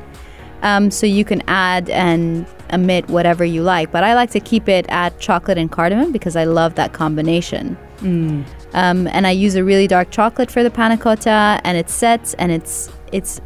Um, 0.63 0.91
so 0.91 1.07
you 1.07 1.25
can 1.25 1.43
add 1.47 1.89
and 1.89 2.45
omit 2.73 3.09
whatever 3.09 3.45
you 3.45 3.63
like, 3.63 3.93
but 3.93 4.03
I 4.03 4.15
like 4.15 4.31
to 4.33 4.41
keep 4.41 4.69
it 4.69 4.87
at 4.89 5.19
chocolate 5.21 5.57
and 5.57 5.71
cardamom 5.71 6.11
because 6.11 6.35
I 6.35 6.45
love 6.45 6.75
that 6.75 6.93
combination. 6.93 7.79
Um, 8.75 9.07
and 9.09 9.27
I 9.27 9.31
use 9.31 9.55
a 9.55 9.63
really 9.63 9.87
dark 9.87 10.11
chocolate 10.11 10.51
for 10.51 10.63
the 10.63 10.71
panna 10.71 10.97
cotta, 10.97 11.61
and 11.65 11.79
it 11.79 11.89
sets 11.89 12.35
and 12.35 12.51
it's 12.51 12.91
it's 13.13 13.41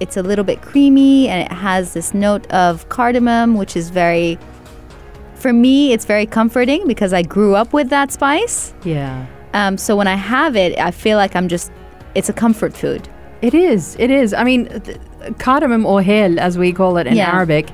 it's 0.00 0.16
a 0.16 0.22
little 0.22 0.44
bit 0.44 0.62
creamy 0.62 1.28
and 1.28 1.42
it 1.42 1.52
has 1.52 1.92
this 1.92 2.14
note 2.14 2.46
of 2.50 2.88
cardamom, 2.88 3.56
which 3.56 3.76
is 3.76 3.90
very 3.90 4.38
for 5.38 5.52
me 5.52 5.92
it's 5.92 6.04
very 6.04 6.26
comforting 6.26 6.86
because 6.86 7.12
I 7.12 7.22
grew 7.22 7.54
up 7.54 7.72
with 7.72 7.88
that 7.90 8.12
spice. 8.12 8.74
Yeah. 8.84 9.26
Um, 9.54 9.78
so 9.78 9.96
when 9.96 10.06
I 10.06 10.14
have 10.14 10.56
it, 10.56 10.78
I 10.78 10.90
feel 10.90 11.16
like 11.16 11.34
I'm 11.36 11.48
just 11.48 11.70
it's 12.14 12.28
a 12.28 12.32
comfort 12.32 12.76
food. 12.76 13.08
It 13.40 13.54
is. 13.54 13.96
It 13.98 14.10
is. 14.10 14.34
I 14.34 14.42
mean, 14.44 14.66
th- 14.80 14.98
cardamom 15.38 15.86
or 15.86 16.02
hel, 16.02 16.38
as 16.40 16.58
we 16.58 16.72
call 16.72 16.96
it 16.96 17.06
in 17.06 17.14
Yeah. 17.16 17.32
Arabic, 17.32 17.68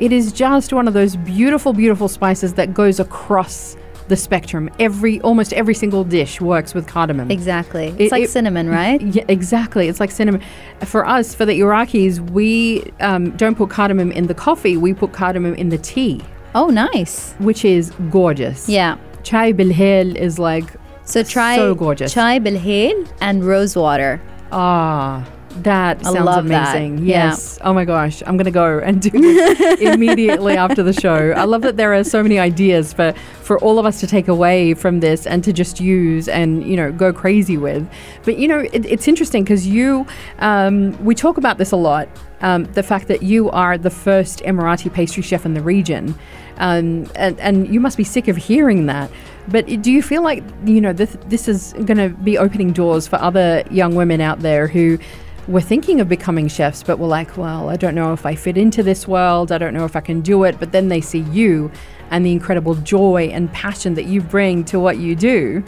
it 0.00 0.12
is 0.12 0.32
just 0.32 0.72
one 0.72 0.88
of 0.88 0.94
those 0.94 1.14
beautiful, 1.16 1.72
beautiful 1.72 2.08
spices 2.08 2.54
that 2.54 2.72
goes 2.72 2.98
across 2.98 3.76
the 4.08 4.16
spectrum. 4.16 4.68
Every, 4.80 5.20
almost 5.22 5.52
every 5.54 5.74
single 5.74 6.04
dish 6.04 6.40
works 6.40 6.74
with 6.74 6.86
cardamom. 6.86 7.30
Exactly. 7.30 7.86
It's 7.88 8.00
It- 8.00 8.12
like 8.12 8.22
it- 8.24 8.30
cinnamon, 8.30 8.68
right? 8.70 9.00
Yeah, 9.16 9.24
exactly. 9.28 9.88
It's 9.88 10.00
like 10.00 10.10
cinnamon. 10.10 10.40
For 10.84 11.06
us, 11.06 11.34
for 11.34 11.44
the 11.46 11.58
Iraqis, 11.60 12.18
we 12.30 12.90
um, 13.00 13.30
don't 13.36 13.54
put 13.56 13.70
cardamom 13.70 14.10
in 14.12 14.26
the 14.26 14.34
coffee. 14.34 14.76
We 14.76 14.94
put 14.94 15.12
cardamom 15.12 15.54
in 15.54 15.68
the 15.68 15.78
tea, 15.78 16.22
Oh, 16.54 16.68
nice. 16.68 17.34
which 17.38 17.64
is 17.64 17.92
gorgeous. 18.10 18.68
Yeah. 18.68 18.96
Chai 19.22 19.52
bil 19.52 19.72
hel 19.72 20.16
is 20.16 20.38
like 20.38 20.64
So 21.04 21.22
try 21.22 21.56
So 21.56 21.74
gorgeous. 21.74 22.12
chai 22.12 22.38
bilhel 22.38 23.08
and 23.20 23.44
rose 23.44 23.76
water. 23.76 24.20
ah. 24.52 25.24
That 25.62 25.98
I 26.00 26.02
sounds 26.12 26.24
love 26.26 26.48
that. 26.48 26.74
amazing. 26.74 27.06
Yeah. 27.06 27.28
Yes. 27.28 27.60
Oh 27.62 27.72
my 27.72 27.84
gosh. 27.84 28.24
I'm 28.26 28.36
going 28.36 28.44
to 28.46 28.50
go 28.50 28.80
and 28.80 29.00
do 29.00 29.08
this 29.10 29.80
immediately 29.94 30.56
after 30.56 30.82
the 30.82 30.92
show. 30.92 31.30
I 31.30 31.44
love 31.44 31.62
that 31.62 31.76
there 31.76 31.94
are 31.94 32.02
so 32.02 32.24
many 32.24 32.40
ideas 32.40 32.92
for, 32.92 33.12
for 33.40 33.56
all 33.60 33.78
of 33.78 33.86
us 33.86 34.00
to 34.00 34.08
take 34.08 34.26
away 34.26 34.74
from 34.74 34.98
this 34.98 35.28
and 35.28 35.44
to 35.44 35.52
just 35.52 35.78
use 35.80 36.26
and, 36.26 36.66
you 36.66 36.76
know, 36.76 36.90
go 36.90 37.12
crazy 37.12 37.56
with. 37.56 37.88
But, 38.24 38.36
you 38.36 38.48
know, 38.48 38.58
it, 38.72 38.84
it's 38.84 39.06
interesting 39.06 39.44
because 39.44 39.64
you, 39.64 40.08
um, 40.40 40.76
we 41.04 41.14
talk 41.14 41.38
about 41.38 41.58
this 41.58 41.70
a 41.70 41.76
lot. 41.76 42.08
Um, 42.44 42.64
the 42.74 42.82
fact 42.82 43.08
that 43.08 43.22
you 43.22 43.50
are 43.50 43.78
the 43.78 43.88
first 43.88 44.40
Emirati 44.40 44.92
pastry 44.92 45.22
chef 45.22 45.46
in 45.46 45.54
the 45.54 45.62
region. 45.62 46.14
Um, 46.58 47.10
and, 47.16 47.40
and 47.40 47.72
you 47.72 47.80
must 47.80 47.96
be 47.96 48.04
sick 48.04 48.28
of 48.28 48.36
hearing 48.36 48.84
that. 48.86 49.10
But 49.48 49.66
do 49.80 49.90
you 49.90 50.02
feel 50.02 50.22
like, 50.22 50.44
you 50.66 50.78
know, 50.78 50.92
this, 50.92 51.16
this 51.26 51.48
is 51.48 51.72
going 51.72 51.96
to 51.96 52.10
be 52.10 52.36
opening 52.36 52.72
doors 52.72 53.08
for 53.08 53.16
other 53.16 53.64
young 53.70 53.94
women 53.94 54.20
out 54.20 54.40
there 54.40 54.68
who 54.68 54.98
were 55.48 55.62
thinking 55.62 56.02
of 56.02 56.08
becoming 56.08 56.48
chefs, 56.48 56.82
but 56.82 56.98
were 56.98 57.06
like, 57.06 57.38
well, 57.38 57.70
I 57.70 57.76
don't 57.76 57.94
know 57.94 58.12
if 58.12 58.26
I 58.26 58.34
fit 58.34 58.58
into 58.58 58.82
this 58.82 59.08
world. 59.08 59.50
I 59.50 59.56
don't 59.56 59.72
know 59.72 59.86
if 59.86 59.96
I 59.96 60.00
can 60.00 60.20
do 60.20 60.44
it. 60.44 60.60
But 60.60 60.70
then 60.70 60.88
they 60.88 61.00
see 61.00 61.20
you 61.20 61.72
and 62.10 62.26
the 62.26 62.32
incredible 62.32 62.74
joy 62.74 63.30
and 63.32 63.50
passion 63.54 63.94
that 63.94 64.04
you 64.04 64.20
bring 64.20 64.64
to 64.66 64.78
what 64.78 64.98
you 64.98 65.16
do, 65.16 65.64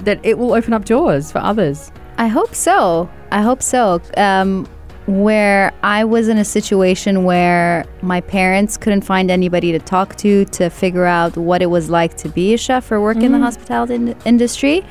that 0.00 0.20
it 0.22 0.36
will 0.36 0.52
open 0.52 0.74
up 0.74 0.84
doors 0.84 1.32
for 1.32 1.38
others. 1.38 1.90
I 2.18 2.28
hope 2.28 2.54
so. 2.54 3.08
I 3.32 3.40
hope 3.40 3.62
so. 3.62 4.02
Um, 4.18 4.68
where 5.08 5.72
I 5.82 6.04
was 6.04 6.28
in 6.28 6.36
a 6.36 6.44
situation 6.44 7.24
where 7.24 7.86
my 8.02 8.20
parents 8.20 8.76
couldn't 8.76 9.00
find 9.00 9.30
anybody 9.30 9.72
to 9.72 9.78
talk 9.78 10.16
to 10.16 10.44
to 10.44 10.68
figure 10.68 11.06
out 11.06 11.34
what 11.34 11.62
it 11.62 11.66
was 11.66 11.88
like 11.88 12.14
to 12.18 12.28
be 12.28 12.52
a 12.52 12.58
chef 12.58 12.92
or 12.92 13.00
work 13.00 13.16
in 13.16 13.32
the 13.32 13.38
hospitality 13.38 13.94
in- 13.94 14.16
industry. 14.26 14.84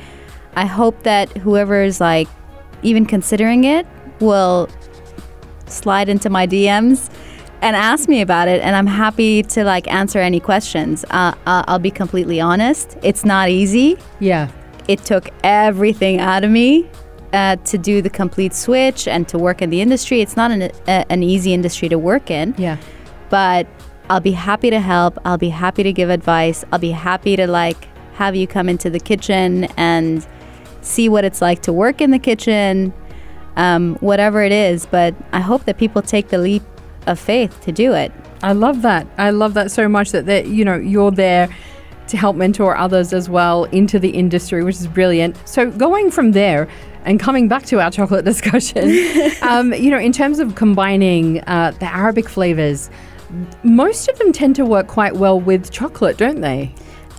I 0.56 0.66
hope 0.66 1.04
that 1.04 1.28
whoever 1.38 1.84
is 1.84 2.00
like 2.00 2.26
even 2.82 3.06
considering 3.06 3.62
it 3.62 3.86
will 4.18 4.68
slide 5.66 6.08
into 6.08 6.28
my 6.28 6.48
DMs 6.48 7.10
and 7.62 7.76
ask 7.76 8.08
me 8.08 8.20
about 8.20 8.48
it 8.48 8.60
and 8.62 8.74
i'm 8.76 8.86
happy 8.86 9.42
to 9.44 9.62
like 9.62 9.86
answer 9.86 10.18
any 10.18 10.40
questions. 10.40 11.04
Uh, 11.10 11.32
uh, 11.46 11.62
i'll 11.68 11.78
be 11.78 11.92
completely 11.92 12.40
honest. 12.40 12.96
It's 13.02 13.24
not 13.24 13.50
easy. 13.50 13.96
Yeah. 14.18 14.50
it 14.88 15.04
took 15.04 15.28
everything 15.44 16.18
out 16.18 16.42
of 16.42 16.50
me 16.50 16.90
uh, 17.32 17.56
to 17.56 17.78
do 17.78 18.00
the 18.02 18.10
complete 18.10 18.54
switch 18.54 19.06
and 19.08 19.28
to 19.28 19.38
work 19.38 19.60
in 19.62 19.70
the 19.70 19.80
industry. 19.80 20.20
It's 20.20 20.36
not 20.36 20.50
an, 20.50 20.62
a, 20.62 21.04
an 21.10 21.22
easy 21.22 21.52
industry 21.52 21.88
to 21.88 21.98
work 21.98 22.30
in, 22.30 22.54
Yeah. 22.58 22.78
but 23.30 23.66
I'll 24.10 24.20
be 24.20 24.32
happy 24.32 24.70
to 24.70 24.80
help. 24.80 25.18
I'll 25.24 25.38
be 25.38 25.50
happy 25.50 25.82
to 25.82 25.92
give 25.92 26.08
advice. 26.10 26.64
I'll 26.72 26.78
be 26.78 26.92
happy 26.92 27.36
to 27.36 27.46
like 27.46 27.88
have 28.14 28.34
you 28.34 28.46
come 28.46 28.68
into 28.68 28.90
the 28.90 28.98
kitchen 28.98 29.64
and 29.76 30.26
see 30.80 31.08
what 31.08 31.24
it's 31.24 31.42
like 31.42 31.62
to 31.62 31.72
work 31.72 32.00
in 32.00 32.10
the 32.10 32.18
kitchen, 32.18 32.92
um, 33.56 33.96
whatever 33.96 34.42
it 34.42 34.52
is. 34.52 34.86
But 34.86 35.14
I 35.32 35.40
hope 35.40 35.64
that 35.66 35.76
people 35.78 36.00
take 36.02 36.28
the 36.28 36.38
leap 36.38 36.62
of 37.06 37.18
faith 37.18 37.60
to 37.62 37.72
do 37.72 37.92
it. 37.92 38.12
I 38.42 38.52
love 38.52 38.82
that. 38.82 39.06
I 39.18 39.30
love 39.30 39.54
that 39.54 39.70
so 39.70 39.88
much 39.88 40.12
that, 40.12 40.26
that 40.26 40.46
you 40.46 40.64
know 40.64 40.76
you're 40.76 41.10
there 41.10 41.48
to 42.08 42.16
help 42.16 42.36
mentor 42.36 42.76
others 42.76 43.12
as 43.12 43.28
well 43.28 43.64
into 43.64 43.98
the 43.98 44.10
industry, 44.10 44.64
which 44.64 44.76
is 44.76 44.86
brilliant. 44.86 45.36
So 45.46 45.70
going 45.70 46.10
from 46.10 46.32
there 46.32 46.66
and 47.08 47.18
coming 47.18 47.48
back 47.48 47.64
to 47.64 47.80
our 47.80 47.90
chocolate 47.90 48.24
discussion, 48.32 48.90
um, 49.42 49.72
you 49.72 49.90
know, 49.90 49.98
in 49.98 50.12
terms 50.12 50.38
of 50.38 50.54
combining 50.54 51.40
uh, 51.46 51.72
the 51.80 51.86
Arabic 51.86 52.28
flavors, 52.28 52.90
most 53.62 54.08
of 54.08 54.18
them 54.18 54.30
tend 54.30 54.54
to 54.56 54.64
work 54.66 54.88
quite 54.88 55.16
well 55.16 55.40
with 55.40 55.70
chocolate, 55.70 56.18
don't 56.18 56.42
they? 56.42 56.72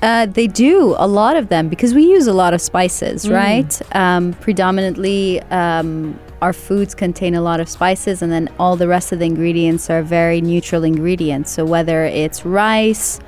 Uh, 0.04 0.28
they 0.28 0.48
do 0.48 0.96
a 0.98 1.08
lot 1.08 1.36
of 1.36 1.50
them 1.50 1.68
because 1.68 1.94
we 1.94 2.04
use 2.04 2.28
a 2.28 2.34
lot 2.34 2.54
of 2.54 2.62
spices, 2.62 3.28
right? 3.30 3.82
Um, 3.96 4.34
predominantly, 4.34 5.42
um, 5.50 6.18
our 6.42 6.54
foods 6.54 6.96
contain 6.96 7.34
a 7.34 7.42
lot 7.42 7.60
of 7.60 7.68
spices, 7.68 8.22
and 8.22 8.32
then 8.32 8.48
all 8.60 8.78
the 8.78 8.88
rest 8.88 9.12
of 9.12 9.20
the 9.20 9.26
ingredients 9.26 9.90
are 9.90 10.04
very 10.04 10.40
neutral 10.40 10.84
ingredients. 10.84 11.52
So 11.52 11.66
whether 11.66 12.06
it's 12.06 12.46
rice 12.46 13.20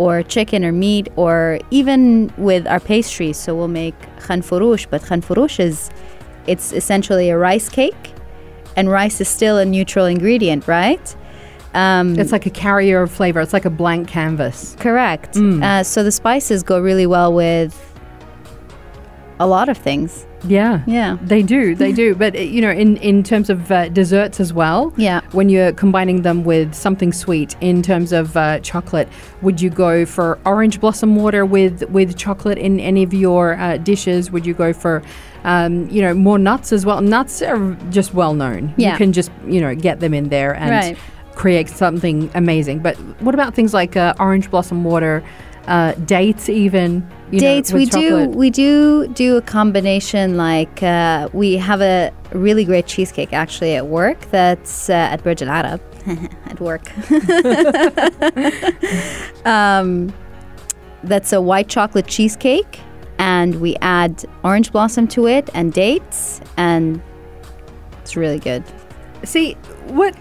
or 0.00 0.22
chicken 0.22 0.64
or 0.64 0.72
meat, 0.72 1.06
or 1.16 1.58
even 1.70 2.32
with 2.38 2.66
our 2.66 2.80
pastries, 2.80 3.36
so 3.36 3.54
we'll 3.54 3.74
make 3.82 3.98
khanfurush, 4.26 4.86
but 4.92 5.02
khanfurush 5.02 5.60
is 5.60 5.90
it's 6.46 6.72
essentially 6.72 7.28
a 7.28 7.36
rice 7.36 7.68
cake, 7.68 8.04
and 8.76 8.90
rice 8.90 9.20
is 9.20 9.28
still 9.28 9.58
a 9.58 9.64
neutral 9.64 10.06
ingredient, 10.06 10.66
right? 10.66 11.06
Um, 11.74 12.18
It's 12.18 12.32
like 12.32 12.46
a 12.46 12.50
carrier 12.64 13.02
of 13.02 13.10
flavor. 13.10 13.40
It's 13.40 13.52
like 13.52 13.66
a 13.66 13.76
blank 13.82 14.08
canvas. 14.08 14.74
Correct. 14.80 15.36
Uh, 15.36 15.82
so 15.84 16.02
the 16.02 16.10
spices 16.10 16.62
go 16.62 16.80
really 16.80 17.06
well 17.06 17.32
with 17.32 17.74
a 19.38 19.46
lot 19.46 19.68
of 19.68 19.76
things. 19.78 20.26
Yeah. 20.44 20.82
Yeah. 20.86 21.18
They 21.22 21.42
do, 21.42 21.74
they 21.74 21.92
do. 21.92 22.14
But 22.14 22.34
uh, 22.34 22.38
you 22.40 22.60
know, 22.60 22.70
in 22.70 22.96
in 22.98 23.22
terms 23.22 23.50
of 23.50 23.70
uh, 23.70 23.88
desserts 23.88 24.40
as 24.40 24.52
well. 24.52 24.92
Yeah. 24.96 25.20
When 25.32 25.48
you're 25.48 25.72
combining 25.72 26.22
them 26.22 26.44
with 26.44 26.74
something 26.74 27.12
sweet, 27.12 27.56
in 27.60 27.82
terms 27.82 28.12
of 28.12 28.36
uh, 28.36 28.58
chocolate, 28.60 29.08
would 29.42 29.60
you 29.60 29.70
go 29.70 30.06
for 30.06 30.38
orange 30.44 30.80
blossom 30.80 31.16
water 31.16 31.44
with 31.44 31.82
with 31.90 32.16
chocolate 32.16 32.58
in 32.58 32.80
any 32.80 33.02
of 33.02 33.12
your 33.12 33.54
uh, 33.58 33.76
dishes? 33.76 34.30
Would 34.30 34.46
you 34.46 34.54
go 34.54 34.72
for, 34.72 35.02
um, 35.44 35.88
you 35.90 36.00
know, 36.02 36.14
more 36.14 36.38
nuts 36.38 36.72
as 36.72 36.86
well? 36.86 37.00
Nuts 37.02 37.42
are 37.42 37.76
just 37.90 38.14
well 38.14 38.34
known. 38.34 38.72
Yeah. 38.76 38.92
You 38.92 38.96
can 38.98 39.12
just 39.12 39.30
you 39.46 39.60
know 39.60 39.74
get 39.74 40.00
them 40.00 40.14
in 40.14 40.28
there 40.30 40.54
and 40.54 40.70
Right. 40.70 40.98
create 41.34 41.68
something 41.68 42.30
amazing. 42.34 42.78
But 42.80 42.96
what 43.20 43.34
about 43.34 43.54
things 43.54 43.72
like 43.74 43.96
uh, 43.96 44.14
orange 44.18 44.50
blossom 44.50 44.84
water, 44.84 45.22
uh, 45.70 45.92
dates, 46.04 46.48
even? 46.48 47.08
You 47.30 47.40
know, 47.40 47.46
Dates, 47.46 47.72
with 47.72 47.80
we 47.80 47.86
do 47.86 48.28
we 48.30 48.50
do 48.50 49.06
do 49.06 49.36
a 49.36 49.42
combination. 49.42 50.36
Like 50.36 50.82
uh, 50.82 51.28
we 51.32 51.56
have 51.58 51.80
a 51.80 52.12
really 52.32 52.64
great 52.64 52.86
cheesecake 52.86 53.32
actually 53.32 53.76
at 53.76 53.86
work. 53.86 54.20
That's 54.32 54.90
uh, 54.90 54.94
at 54.94 55.22
Burj 55.22 55.42
Al 55.42 55.48
Arab 55.48 55.80
at 56.46 56.60
work. 56.60 56.90
um, 59.46 60.12
that's 61.04 61.32
a 61.32 61.40
white 61.40 61.68
chocolate 61.68 62.08
cheesecake, 62.08 62.80
and 63.20 63.60
we 63.60 63.76
add 63.80 64.24
orange 64.42 64.72
blossom 64.72 65.06
to 65.08 65.28
it 65.28 65.48
and 65.54 65.72
dates, 65.72 66.40
and 66.56 67.00
it's 68.02 68.16
really 68.16 68.40
good. 68.40 68.64
See, 69.24 69.54
what 69.86 70.14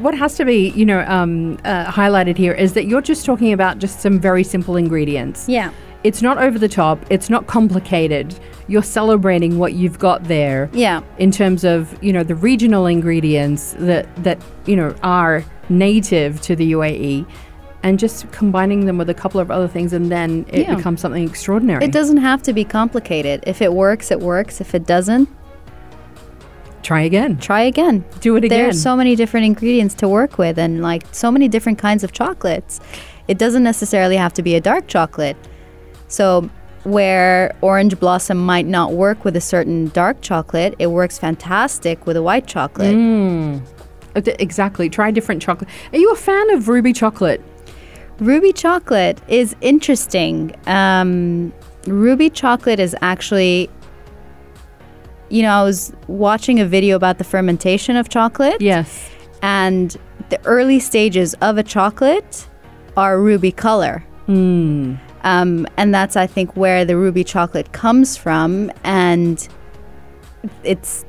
what 0.00 0.14
has 0.14 0.36
to 0.36 0.44
be, 0.44 0.70
you 0.70 0.84
know, 0.84 1.04
um, 1.06 1.58
uh, 1.64 1.86
highlighted 1.86 2.36
here 2.36 2.52
is 2.52 2.72
that 2.74 2.86
you're 2.86 3.00
just 3.02 3.24
talking 3.26 3.52
about 3.52 3.78
just 3.78 4.00
some 4.00 4.20
very 4.20 4.44
simple 4.44 4.76
ingredients. 4.76 5.48
Yeah. 5.48 5.72
It's 6.04 6.20
not 6.20 6.36
over 6.38 6.58
the 6.58 6.68
top. 6.68 7.04
It's 7.10 7.30
not 7.30 7.46
complicated. 7.46 8.38
You're 8.68 8.82
celebrating 8.82 9.58
what 9.58 9.72
you've 9.72 9.98
got 9.98 10.24
there. 10.24 10.68
Yeah. 10.72 11.00
In 11.18 11.30
terms 11.30 11.64
of 11.64 11.96
you 12.02 12.12
know 12.12 12.22
the 12.22 12.34
regional 12.34 12.86
ingredients 12.86 13.74
that 13.78 14.14
that 14.22 14.38
you 14.66 14.76
know 14.76 14.94
are 15.02 15.44
native 15.70 16.40
to 16.42 16.54
the 16.54 16.72
UAE, 16.72 17.26
and 17.82 17.98
just 17.98 18.30
combining 18.32 18.84
them 18.86 18.98
with 18.98 19.08
a 19.08 19.14
couple 19.14 19.40
of 19.40 19.50
other 19.50 19.66
things, 19.66 19.92
and 19.94 20.12
then 20.12 20.44
it 20.48 20.60
Yeah. 20.66 20.74
becomes 20.76 21.00
something 21.00 21.24
extraordinary. 21.26 21.84
It 21.84 21.92
doesn't 21.92 22.18
have 22.18 22.42
to 22.44 22.52
be 22.52 22.64
complicated. 22.64 23.42
If 23.46 23.62
it 23.62 23.72
works, 23.72 24.10
it 24.10 24.20
works. 24.20 24.60
If 24.60 24.74
it 24.74 24.86
doesn't, 24.86 25.28
Try 26.84 27.00
again. 27.00 27.38
try 27.38 27.62
again. 27.62 28.04
Do 28.20 28.36
it 28.36 28.44
again. 28.44 28.56
There's 28.58 28.80
so 28.80 28.94
many 28.94 29.16
different 29.16 29.46
ingredients 29.46 29.94
to 29.96 30.08
work 30.08 30.38
with 30.38 30.58
and 30.58 30.80
like 30.82 31.02
so 31.12 31.32
many 31.32 31.48
different 31.48 31.78
kinds 31.78 32.04
of 32.04 32.12
chocolates. 32.12 32.78
It 33.26 33.38
doesn't 33.38 33.62
necessarily 33.64 34.16
have 34.16 34.32
to 34.34 34.42
be 34.42 34.54
a 34.54 34.60
dark 34.60 34.86
chocolate. 34.86 35.36
So 36.08 36.48
where 36.84 37.56
orange 37.62 37.98
blossom 37.98 38.36
might 38.38 38.66
not 38.66 38.92
work 38.92 39.24
with 39.24 39.34
a 39.34 39.40
certain 39.40 39.88
dark 39.88 40.20
chocolate, 40.20 40.74
it 40.78 40.88
works 40.88 41.18
fantastic 41.18 42.06
with 42.06 42.16
a 42.18 42.22
white 42.22 42.46
chocolate. 42.46 42.94
D- 42.94 44.34
Exactly. 44.38 44.88
Try 44.90 45.10
different 45.10 45.40
chocolate. 45.42 45.68
Are 45.92 45.98
you 45.98 46.12
a 46.12 46.16
fan 46.16 46.50
of 46.50 46.68
ruby 46.68 46.92
chocolate? 46.92 47.40
Ruby 48.20 48.52
chocolate 48.52 49.20
is 49.26 49.56
interesting. 49.60 50.54
Um, 50.66 51.52
ruby 51.86 52.30
chocolate 52.30 52.78
is 52.78 52.94
actually, 53.00 53.70
you 55.30 55.42
know, 55.42 55.50
I 55.50 55.62
was 55.62 55.92
watching 56.06 56.60
a 56.60 56.66
video 56.66 56.96
about 56.96 57.18
the 57.18 57.24
fermentation 57.24 57.96
of 57.96 58.08
chocolate. 58.08 58.60
Yes. 58.60 59.10
and 59.42 59.96
the 60.30 60.44
early 60.46 60.80
stages 60.80 61.34
of 61.42 61.58
a 61.58 61.62
chocolate 61.62 62.48
are 62.96 63.20
ruby 63.20 63.52
color. 63.52 64.04
Um, 64.26 65.66
and 65.76 65.94
that's, 65.94 66.16
I 66.16 66.26
think, 66.26 66.56
where 66.56 66.84
the 66.84 66.96
ruby 66.96 67.24
chocolate 67.24 67.72
comes 67.72 68.16
from. 68.16 68.70
And 68.84 69.46
it's 70.62 71.04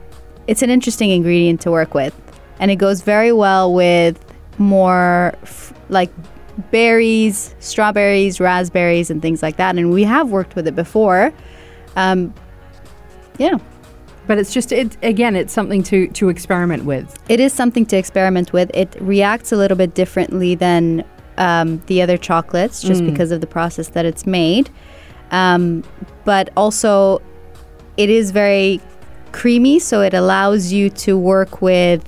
it's 0.48 0.62
an 0.62 0.70
interesting 0.70 1.10
ingredient 1.12 1.62
to 1.62 1.72
work 1.72 1.94
with, 1.94 2.14
and 2.60 2.72
it 2.72 2.76
goes 2.76 3.02
very 3.02 3.32
well 3.32 3.74
with 3.74 4.20
more 4.58 5.34
f- 5.44 5.74
like 5.90 6.12
berries, 6.72 7.56
strawberries, 7.60 8.40
raspberries, 8.40 9.10
and 9.10 9.22
things 9.22 9.42
like 9.44 9.58
that. 9.58 9.76
And 9.78 9.92
we 9.92 10.04
have 10.04 10.30
worked 10.30 10.56
with 10.56 10.68
it 10.68 10.76
before. 10.76 11.34
Um, 11.96 12.34
yeah. 13.38 13.58
But 14.28 14.38
it's 14.40 14.54
just 14.54 14.72
it 14.72 14.98
again. 15.04 15.36
It's 15.36 15.54
something 15.54 15.84
to 15.84 16.08
to 16.08 16.30
experiment 16.30 16.86
with. 16.86 17.18
it 17.30 17.40
is 17.40 17.54
something 17.54 17.86
to 17.88 17.98
experiment 17.98 18.54
with. 18.54 18.72
It 18.74 18.96
reacts 19.00 19.52
a 19.52 19.58
little 19.58 19.78
bit 19.78 19.94
differently 19.94 20.56
than 20.56 21.04
um, 21.38 21.82
the 21.88 22.02
other 22.02 22.18
chocolates, 22.18 22.82
just 22.82 23.06
because 23.06 23.32
of 23.32 23.42
the 23.42 23.48
process 23.48 23.90
that 23.90 24.06
it's 24.06 24.26
made. 24.26 24.70
Um, 25.32 25.84
but 26.24 26.50
also, 26.56 27.22
it 27.98 28.10
is 28.10 28.32
very 28.32 28.82
creamy, 29.32 29.80
so 29.80 30.02
it 30.02 30.14
allows 30.14 30.72
you 30.72 30.90
to 30.90 31.18
work 31.18 31.62
with 31.62 32.02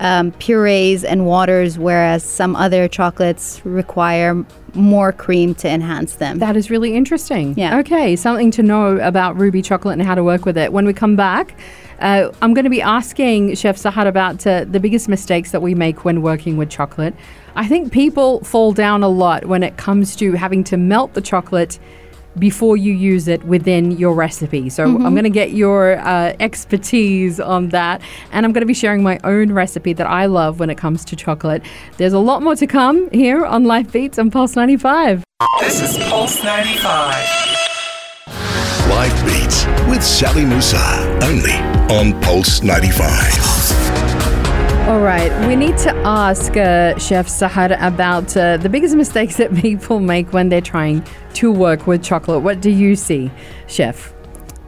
um, 0.00 0.32
purees 0.32 1.04
and 1.04 1.26
waters, 1.26 1.78
whereas 1.78 2.24
some 2.24 2.56
other 2.56 2.88
chocolates 2.88 3.60
require 3.64 4.44
more 4.74 5.12
cream 5.12 5.54
to 5.56 5.68
enhance 5.68 6.14
them. 6.16 6.38
That 6.38 6.56
is 6.56 6.70
really 6.70 6.94
interesting. 6.94 7.54
Yeah. 7.56 7.78
Okay, 7.78 8.16
something 8.16 8.50
to 8.52 8.62
know 8.62 8.98
about 8.98 9.38
ruby 9.38 9.62
chocolate 9.62 9.98
and 9.98 10.02
how 10.02 10.14
to 10.14 10.24
work 10.24 10.44
with 10.44 10.56
it. 10.56 10.72
When 10.72 10.86
we 10.86 10.94
come 10.94 11.16
back, 11.16 11.58
uh, 12.00 12.32
I'm 12.40 12.54
going 12.54 12.64
to 12.64 12.70
be 12.70 12.80
asking 12.80 13.54
Chef 13.56 13.76
Sahar 13.76 14.06
about 14.06 14.46
uh, 14.46 14.64
the 14.64 14.80
biggest 14.80 15.08
mistakes 15.08 15.50
that 15.50 15.60
we 15.60 15.74
make 15.74 16.04
when 16.04 16.22
working 16.22 16.56
with 16.56 16.70
chocolate. 16.70 17.14
I 17.54 17.68
think 17.68 17.92
people 17.92 18.40
fall 18.40 18.72
down 18.72 19.02
a 19.02 19.08
lot 19.08 19.46
when 19.46 19.62
it 19.62 19.76
comes 19.76 20.16
to 20.16 20.32
having 20.32 20.64
to 20.64 20.76
melt 20.76 21.12
the 21.12 21.20
chocolate 21.20 21.78
before 22.40 22.76
you 22.76 22.92
use 22.92 23.28
it 23.28 23.44
within 23.44 23.92
your 23.92 24.14
recipe. 24.14 24.68
So 24.70 24.84
I'm 24.84 25.12
going 25.12 25.24
to 25.24 25.30
get 25.30 25.52
your 25.52 25.98
uh, 25.98 26.34
expertise 26.40 27.38
on 27.38 27.68
that. 27.68 28.00
And 28.32 28.44
I'm 28.44 28.52
going 28.52 28.62
to 28.62 28.66
be 28.66 28.74
sharing 28.74 29.02
my 29.02 29.20
own 29.22 29.52
recipe 29.52 29.92
that 29.92 30.06
I 30.06 30.26
love 30.26 30.58
when 30.58 30.70
it 30.70 30.78
comes 30.78 31.04
to 31.04 31.16
chocolate. 31.16 31.62
There's 31.98 32.14
a 32.14 32.18
lot 32.18 32.42
more 32.42 32.56
to 32.56 32.66
come 32.66 33.10
here 33.10 33.44
on 33.44 33.64
Life 33.64 33.92
Beats 33.92 34.18
on 34.18 34.30
Pulse 34.30 34.56
95. 34.56 35.22
This 35.60 35.82
is 35.82 35.98
Pulse 36.08 36.42
95. 36.42 37.14
Life 38.88 39.24
Beats 39.24 39.66
with 39.88 40.02
Sally 40.02 40.44
Musa. 40.44 40.78
Only 41.22 41.54
on 41.94 42.20
Pulse 42.22 42.62
95. 42.62 43.90
All 44.88 44.98
right, 44.98 45.30
we 45.46 45.54
need 45.54 45.76
to 45.78 45.94
ask 45.98 46.56
uh, 46.56 46.98
Chef 46.98 47.28
Sahar 47.28 47.80
about 47.80 48.36
uh, 48.36 48.56
the 48.56 48.68
biggest 48.68 48.96
mistakes 48.96 49.36
that 49.36 49.54
people 49.66 50.00
make 50.00 50.32
when 50.32 50.48
they're 50.48 50.60
trying 50.60 51.04
to 51.34 51.50
work 51.52 51.86
with 51.86 52.02
chocolate. 52.02 52.42
What 52.42 52.60
do 52.60 52.70
you 52.70 52.96
see, 52.96 53.30
Chef? 53.66 54.12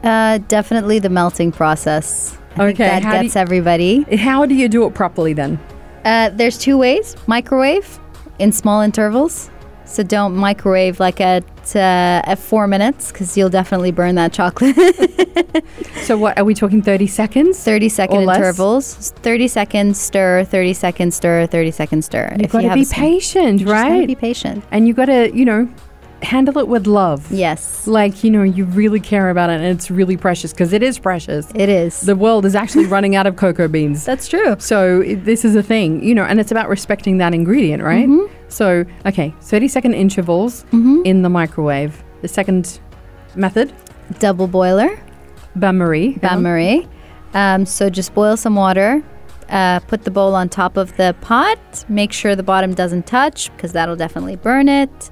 uh, 0.03 0.37
definitely 0.49 0.99
the 0.99 1.09
melting 1.09 1.51
process. 1.51 2.37
I 2.57 2.65
Okay, 2.67 2.83
that 2.83 3.03
how 3.03 3.21
gets 3.21 3.35
you- 3.35 3.41
everybody. 3.41 4.01
How 4.17 4.45
do 4.45 4.53
you 4.53 4.67
do 4.67 4.85
it 4.85 4.93
properly 4.93 5.33
then? 5.33 5.59
Uh, 6.05 6.29
there's 6.33 6.57
two 6.57 6.77
ways 6.77 7.15
microwave 7.27 7.99
in 8.39 8.51
small 8.51 8.81
intervals. 8.81 9.49
So 9.85 10.01
don't 10.03 10.35
microwave 10.35 10.99
like 10.99 11.19
a 11.19 11.41
uh, 11.75 11.77
at 11.77 12.39
four 12.39 12.67
minutes 12.67 13.11
because 13.11 13.37
you'll 13.37 13.49
definitely 13.49 13.91
burn 13.91 14.15
that 14.15 14.33
chocolate. 14.33 14.75
So 16.03 16.17
what 16.17 16.37
are 16.37 16.43
we 16.43 16.53
talking? 16.53 16.81
Thirty 16.81 17.07
seconds. 17.07 17.63
30 17.63 17.87
second 17.89 18.25
less? 18.25 18.37
intervals. 18.37 19.11
30 19.21 19.47
seconds 19.47 19.99
stir, 20.01 20.43
30 20.43 20.73
seconds 20.73 21.15
stir, 21.15 21.45
30 21.47 21.71
seconds 21.71 22.05
stir. 22.07 22.35
You've 22.39 22.51
got 22.51 22.61
to 22.61 22.73
be 22.73 22.85
patient, 22.85 23.59
you 23.61 23.65
just 23.67 23.73
gotta 23.73 23.89
right? 23.99 24.07
be 24.07 24.15
patient. 24.15 24.63
and 24.71 24.87
you 24.87 24.93
got 24.93 25.05
to, 25.05 25.31
you 25.33 25.45
know, 25.45 25.69
handle 26.23 26.57
it 26.57 26.67
with 26.67 26.87
love. 26.87 27.31
Yes, 27.31 27.85
Like 27.87 28.23
you 28.23 28.31
know, 28.31 28.43
you 28.43 28.65
really 28.65 28.99
care 28.99 29.29
about 29.29 29.49
it, 29.49 29.55
and 29.61 29.65
it's 29.65 29.91
really 29.91 30.17
precious 30.17 30.51
because 30.53 30.73
it 30.73 30.81
is 30.81 30.97
precious. 30.99 31.51
it 31.55 31.69
is. 31.69 32.01
The 32.01 32.15
world 32.15 32.45
is 32.45 32.55
actually 32.55 32.85
running 32.85 33.15
out 33.15 33.27
of 33.27 33.35
cocoa 33.35 33.67
beans. 33.67 34.05
That's 34.09 34.27
true. 34.27 34.55
So 34.59 35.01
i- 35.01 35.15
this 35.15 35.43
is 35.45 35.55
a 35.55 35.63
thing, 35.63 36.03
you 36.03 36.15
know, 36.15 36.23
and 36.23 36.39
it's 36.39 36.51
about 36.51 36.69
respecting 36.69 37.17
that 37.19 37.33
ingredient, 37.33 37.83
right? 37.83 38.07
Mm-hmm. 38.07 38.33
So, 38.49 38.85
okay, 39.05 39.33
30 39.41 39.67
second 39.67 39.93
intervals 39.95 40.65
in 40.71 41.21
the 41.23 41.29
microwave. 41.29 42.03
The 42.21 42.27
second 42.27 42.79
method, 43.35 43.73
Double 44.19 44.47
boiler, 44.47 44.99
bain 45.57 45.77
marie. 45.77 46.13
bain 46.17 46.41
marie. 46.43 46.87
Um, 47.33 47.65
so 47.65 47.89
just 47.89 48.13
boil 48.13 48.37
some 48.37 48.55
water. 48.55 49.03
Uh, 49.49 49.79
put 49.81 50.03
the 50.03 50.11
bowl 50.11 50.35
on 50.35 50.49
top 50.49 50.77
of 50.77 50.95
the 50.97 51.15
pot. 51.21 51.59
Make 51.89 52.13
sure 52.13 52.35
the 52.35 52.43
bottom 52.43 52.73
doesn't 52.73 53.07
touch 53.07 53.51
because 53.55 53.71
that'll 53.73 53.95
definitely 53.95 54.35
burn 54.35 54.69
it. 54.69 55.11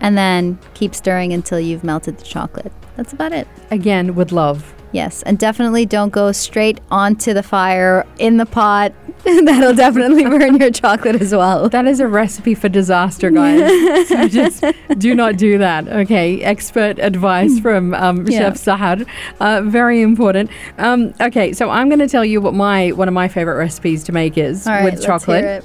And 0.00 0.16
then 0.16 0.58
keep 0.74 0.94
stirring 0.94 1.32
until 1.32 1.58
you've 1.58 1.82
melted 1.84 2.18
the 2.18 2.24
chocolate. 2.24 2.72
That's 2.96 3.12
about 3.12 3.32
it. 3.32 3.48
Again, 3.70 4.14
with 4.14 4.32
love. 4.32 4.74
Yes, 4.92 5.22
and 5.24 5.38
definitely 5.38 5.84
don't 5.84 6.10
go 6.10 6.32
straight 6.32 6.80
onto 6.90 7.34
the 7.34 7.42
fire 7.42 8.06
in 8.18 8.36
the 8.36 8.46
pot. 8.46 8.92
That'll 9.24 9.74
definitely 9.74 10.24
burn 10.24 10.56
your 10.56 10.70
chocolate 10.70 11.20
as 11.20 11.32
well. 11.32 11.68
That 11.68 11.86
is 11.86 12.00
a 12.00 12.06
recipe 12.06 12.54
for 12.54 12.68
disaster, 12.68 13.28
guys. 13.30 14.08
so 14.08 14.28
just 14.28 14.64
do 14.96 15.14
not 15.14 15.36
do 15.36 15.58
that. 15.58 15.88
Okay, 15.88 16.40
expert 16.42 16.98
advice 16.98 17.58
from 17.58 17.92
um, 17.94 18.26
Yeah. 18.26 18.38
Chef 18.38 18.54
Sahar. 18.54 19.06
Uh, 19.40 19.62
very 19.62 20.00
important. 20.00 20.50
Um, 20.78 21.12
okay, 21.20 21.52
so 21.52 21.68
I'm 21.68 21.88
going 21.88 21.98
to 21.98 22.08
tell 22.08 22.24
you 22.24 22.40
what 22.40 22.54
my 22.54 22.92
one 22.92 23.08
of 23.08 23.14
my 23.14 23.28
favorite 23.28 23.56
recipes 23.56 24.04
to 24.04 24.12
make 24.12 24.38
is 24.38 24.64
right, 24.66 24.84
with 24.84 25.02
chocolate. 25.04 25.64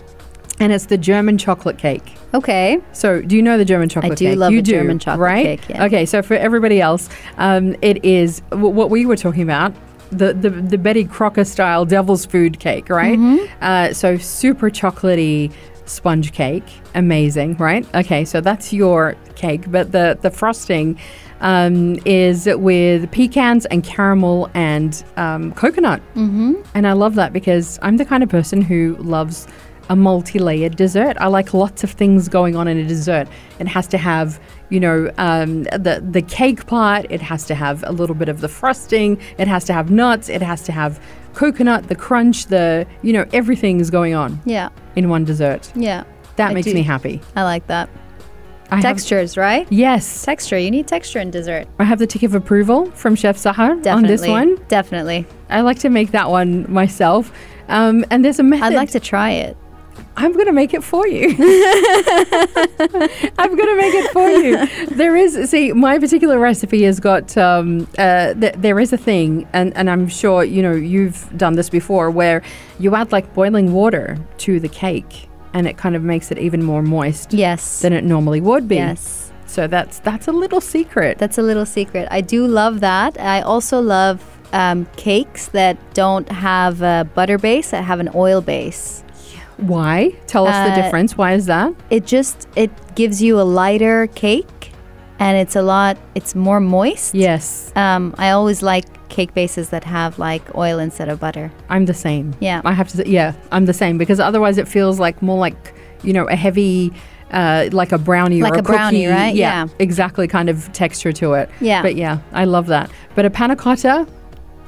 And 0.62 0.72
it's 0.72 0.86
the 0.86 0.98
German 0.98 1.38
chocolate 1.38 1.78
cake. 1.78 2.14
Okay. 2.34 2.80
So, 2.94 3.22
do 3.22 3.36
you 3.36 3.42
know 3.42 3.58
the 3.58 3.66
German 3.66 3.90
chocolate 3.90 4.12
cake? 4.12 4.28
I 4.28 4.30
do 4.30 4.30
cake? 4.30 4.38
love 4.40 4.54
you 4.54 4.62
do, 4.62 4.72
German 4.72 5.00
chocolate 5.00 5.20
right? 5.20 5.46
cake, 5.60 5.70
yeah. 5.70 5.86
Okay, 5.86 6.06
so 6.06 6.22
for 6.22 6.36
everybody 6.36 6.80
else, 6.80 7.10
um, 7.38 7.76
it 7.82 8.06
is 8.06 8.42
w- 8.52 8.70
what 8.70 8.90
we 8.90 9.06
were 9.06 9.18
talking 9.18 9.42
about. 9.42 9.74
The, 10.12 10.34
the, 10.34 10.50
the 10.50 10.78
Betty 10.78 11.06
Crocker 11.06 11.46
style 11.46 11.86
devil's 11.86 12.26
food 12.26 12.60
cake, 12.60 12.90
right? 12.90 13.18
Mm-hmm. 13.18 13.46
Uh, 13.62 13.94
so 13.94 14.18
super 14.18 14.70
chocolatey 14.70 15.54
sponge 15.86 16.34
cake, 16.34 16.66
amazing, 16.96 17.56
right? 17.58 17.88
Okay, 17.96 18.26
so 18.26 18.42
that's 18.42 18.74
your 18.74 19.16
cake, 19.36 19.72
but 19.72 19.92
the 19.92 20.18
the 20.22 20.30
frosting 20.30 21.00
um, 21.40 21.98
is 22.06 22.46
with 22.46 23.10
pecans 23.12 23.66
and 23.68 23.84
caramel 23.84 24.50
and 24.54 25.04
um, 25.18 25.54
coconut, 25.54 26.02
mm-hmm. 26.16 26.62
and 26.76 26.88
I 26.88 26.94
love 26.94 27.16
that 27.16 27.34
because 27.34 27.80
I'm 27.82 27.98
the 27.98 28.06
kind 28.06 28.22
of 28.22 28.30
person 28.30 28.62
who 28.62 28.98
loves 29.00 29.48
a 29.92 29.96
multi-layered 29.96 30.76
dessert. 30.78 31.18
I 31.20 31.28
like 31.28 31.54
lots 31.54 31.84
of 31.84 31.92
things 31.92 32.30
going 32.30 32.56
on 32.56 32.66
in 32.68 32.78
a 32.78 32.86
dessert. 32.88 33.28
It 33.60 33.68
has 33.68 33.88
to 33.88 33.98
have, 33.98 34.40
you 34.70 34.80
know, 34.80 35.12
um, 35.18 35.64
the 35.64 36.02
the 36.16 36.22
cake 36.22 36.66
part. 36.66 37.06
It 37.10 37.22
has 37.22 37.46
to 37.48 37.56
have 37.56 37.84
a 37.86 37.92
little 37.92 38.16
bit 38.16 38.30
of 38.30 38.40
the 38.40 38.48
frosting. 38.48 39.20
It 39.38 39.48
has 39.50 39.66
to 39.66 39.74
have 39.74 39.92
nuts. 39.92 40.30
It 40.30 40.42
has 40.42 40.62
to 40.64 40.72
have 40.72 40.94
coconut, 41.34 41.90
the 41.90 41.96
crunch, 41.96 42.46
the 42.48 42.86
you 43.02 43.12
know, 43.12 43.26
everything 43.34 43.80
is 43.82 43.90
going 43.90 44.14
on 44.14 44.40
Yeah. 44.46 44.70
in 44.96 45.10
one 45.10 45.26
dessert. 45.26 45.70
Yeah. 45.76 46.04
That 46.38 46.52
I 46.52 46.54
makes 46.54 46.68
do- 46.68 46.74
me 46.74 46.84
happy. 46.84 47.20
I 47.36 47.44
like 47.44 47.68
that. 47.68 47.90
I 48.74 48.76
have- 48.76 48.84
Textures, 48.84 49.36
right? 49.36 49.68
yes, 49.70 50.24
Texture. 50.24 50.58
You 50.58 50.72
need 50.72 50.88
texture 50.88 51.20
in 51.20 51.30
dessert. 51.32 51.68
I 51.80 51.84
have 51.84 52.00
the 52.00 52.08
tick 52.08 52.24
of 52.24 52.34
approval 52.36 52.90
from 52.92 53.16
Chef 53.16 53.36
Sahar 53.36 53.76
Definitely. 53.84 53.92
on 53.92 54.04
this 54.04 54.26
one. 54.26 54.50
Definitely. 54.70 55.26
I 55.50 55.60
like 55.70 55.80
to 55.80 55.90
make 55.90 56.12
that 56.12 56.30
one 56.30 56.66
myself. 56.72 57.34
Um, 57.68 58.06
and 58.10 58.24
there's 58.24 58.40
a 58.40 58.44
method. 58.44 58.64
I'd 58.68 58.74
like 58.84 58.92
to 58.92 59.02
try 59.02 59.32
it. 59.32 59.58
I'm 60.18 60.34
going 60.34 60.46
to 60.46 60.52
make 60.52 60.74
it 60.74 60.84
for 60.84 61.08
you. 61.08 61.30
I'm 61.38 61.38
going 63.56 63.70
to 63.70 63.76
make 63.78 63.94
it 63.94 64.12
for 64.12 64.30
you. 64.30 64.66
There 64.96 65.16
is, 65.16 65.50
see, 65.50 65.72
my 65.74 65.98
particular 66.00 66.40
recipe 66.40 66.84
has 66.84 67.00
got, 67.00 67.36
um, 67.38 67.88
uh, 67.98 68.34
th- 68.36 68.56
there 68.58 68.80
is 68.80 68.94
a 68.94 68.98
thing, 68.98 69.48
and, 69.54 69.76
and 69.76 69.90
I'm 69.90 70.08
sure, 70.08 70.44
you 70.44 70.62
know, 70.62 70.74
you've 70.74 71.36
done 71.38 71.54
this 71.54 71.70
before, 71.70 72.12
where 72.12 72.42
you 72.80 72.96
add 72.96 73.12
like 73.12 73.34
boiling 73.34 73.74
water 73.74 74.18
to 74.40 74.60
the 74.60 74.70
cake 74.70 75.28
and 75.54 75.68
it 75.68 75.78
kind 75.78 75.96
of 75.96 76.04
makes 76.04 76.32
it 76.32 76.38
even 76.38 76.64
more 76.64 76.82
moist 76.82 77.34
Yes. 77.34 77.82
than 77.82 77.94
it 77.94 78.04
normally 78.04 78.42
would 78.42 78.68
be. 78.68 78.76
Yes. 78.76 79.32
So 79.48 79.68
that's 79.68 80.00
that's 80.00 80.30
a 80.30 80.32
little 80.32 80.62
secret. 80.62 81.18
That's 81.18 81.38
a 81.38 81.42
little 81.42 81.66
secret. 81.66 82.08
I 82.10 82.22
do 82.22 82.48
love 82.48 82.80
that. 82.80 83.20
I 83.20 83.42
also 83.42 83.82
love 83.82 84.24
um, 84.54 84.86
cakes 84.96 85.50
that 85.50 85.78
don't 85.94 86.30
have 86.30 86.82
a 86.82 87.06
butter 87.16 87.38
base, 87.38 87.72
that 87.72 87.84
have 87.84 88.00
an 88.00 88.10
oil 88.16 88.40
base. 88.40 89.04
Why? 89.58 90.12
Tell 90.28 90.48
us 90.48 90.56
the 90.68 90.74
Uh, 90.74 90.76
difference. 90.84 91.18
Why 91.18 91.34
is 91.34 91.46
that? 91.46 91.74
It 91.90 92.06
just 92.06 92.48
it 92.56 92.72
gives 92.96 93.22
you 93.22 93.40
a 93.40 93.44
lighter 93.44 94.08
cake, 94.16 94.72
and 95.20 95.38
it's 95.38 95.56
a 95.56 95.62
lot. 95.62 95.98
It's 96.16 96.34
more 96.36 96.60
moist. 96.60 97.14
Yes, 97.16 97.72
Um, 97.76 98.14
I 98.18 98.32
always 98.32 98.62
like 98.64 98.86
cake 99.10 99.34
bases 99.34 99.70
that 99.70 99.84
have 99.84 100.18
like 100.20 100.42
oil 100.56 100.80
instead 100.80 101.10
of 101.10 101.20
butter. 101.20 101.52
I'm 101.70 101.86
the 101.86 101.94
same. 101.94 102.34
Yeah. 102.40 102.62
I 102.64 102.72
have 102.74 102.88
to 102.90 102.98
say, 102.98 103.04
yeah, 103.06 103.34
I'm 103.52 103.66
the 103.66 103.74
same 103.74 103.98
because 103.98 104.20
otherwise 104.22 104.58
it 104.58 104.68
feels 104.70 105.00
like 105.00 105.22
more 105.22 105.38
like, 105.38 105.74
you 106.02 106.14
know, 106.14 106.26
a 106.30 106.36
heavy, 106.38 106.94
uh, 107.34 107.68
like 107.74 107.92
a 107.92 107.98
brownie 107.98 108.42
Like 108.42 108.54
or 108.54 108.56
a, 108.56 108.60
a 108.60 108.64
brownie, 108.64 109.04
cookie. 109.04 109.14
right? 109.14 109.36
Yeah, 109.36 109.66
Yeah. 109.66 109.74
exactly 109.80 110.28
kind 110.30 110.48
of 110.50 110.72
texture 110.72 111.12
to 111.14 111.34
it. 111.34 111.50
Yeah. 111.60 111.82
But 111.82 111.96
yeah, 111.96 112.20
I 112.32 112.46
love 112.46 112.68
that. 112.68 112.90
But 113.14 113.26
a 113.26 113.30
panna 113.30 113.58
cotta, 113.58 114.08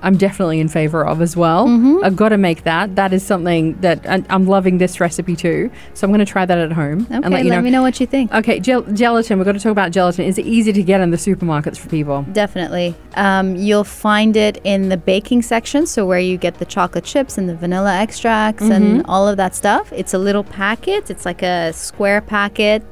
I'm 0.03 0.17
definitely 0.17 0.59
in 0.59 0.67
favor 0.67 1.05
of 1.05 1.21
as 1.21 1.35
well. 1.35 1.65
Mm-hmm. 1.67 2.03
I've 2.03 2.15
got 2.15 2.29
to 2.29 2.37
make 2.37 2.63
that. 2.63 2.95
That 2.95 3.13
is 3.13 3.23
something 3.25 3.79
that 3.81 4.05
and 4.05 4.25
I'm 4.29 4.45
loving 4.45 4.77
this 4.77 4.99
recipe 4.99 5.35
too. 5.35 5.71
So 5.93 6.05
I'm 6.05 6.11
going 6.11 6.19
to 6.25 6.31
try 6.31 6.45
that 6.45 6.57
at 6.57 6.71
home 6.73 7.03
Okay, 7.05 7.15
and 7.15 7.29
let 7.31 7.43
you 7.45 7.51
know. 7.51 7.61
me 7.61 7.69
know 7.71 7.81
what 7.81 7.99
you 7.99 8.05
think. 8.05 8.31
Okay, 8.33 8.59
gel- 8.59 8.83
gelatin. 8.83 9.37
We've 9.39 9.45
got 9.45 9.53
to 9.53 9.59
talk 9.59 9.71
about 9.71 9.91
gelatin. 9.91 10.25
Is 10.25 10.37
it 10.37 10.45
easy 10.45 10.71
to 10.73 10.83
get 10.83 11.01
in 11.01 11.09
the 11.11 11.17
supermarkets 11.17 11.77
for 11.77 11.89
people? 11.89 12.25
Definitely. 12.33 12.93
Um, 13.15 13.55
you'll 13.55 13.83
find 13.83 14.35
it 14.35 14.59
in 14.63 14.89
the 14.89 14.97
baking 14.97 15.41
section, 15.41 15.87
so 15.87 16.05
where 16.05 16.19
you 16.19 16.37
get 16.37 16.55
the 16.59 16.65
chocolate 16.65 17.05
chips 17.05 17.37
and 17.37 17.47
the 17.49 17.55
vanilla 17.55 17.95
extracts 17.95 18.63
Mm-hmm. 18.63 18.71
and 18.71 19.05
all 19.07 19.27
of 19.27 19.37
that 19.37 19.55
stuff. 19.55 19.91
It's 19.93 20.13
a 20.13 20.17
little 20.17 20.43
packet. 20.43 21.09
It's 21.09 21.25
like 21.25 21.41
a 21.41 21.71
square 21.73 22.21
packet. 22.21 22.83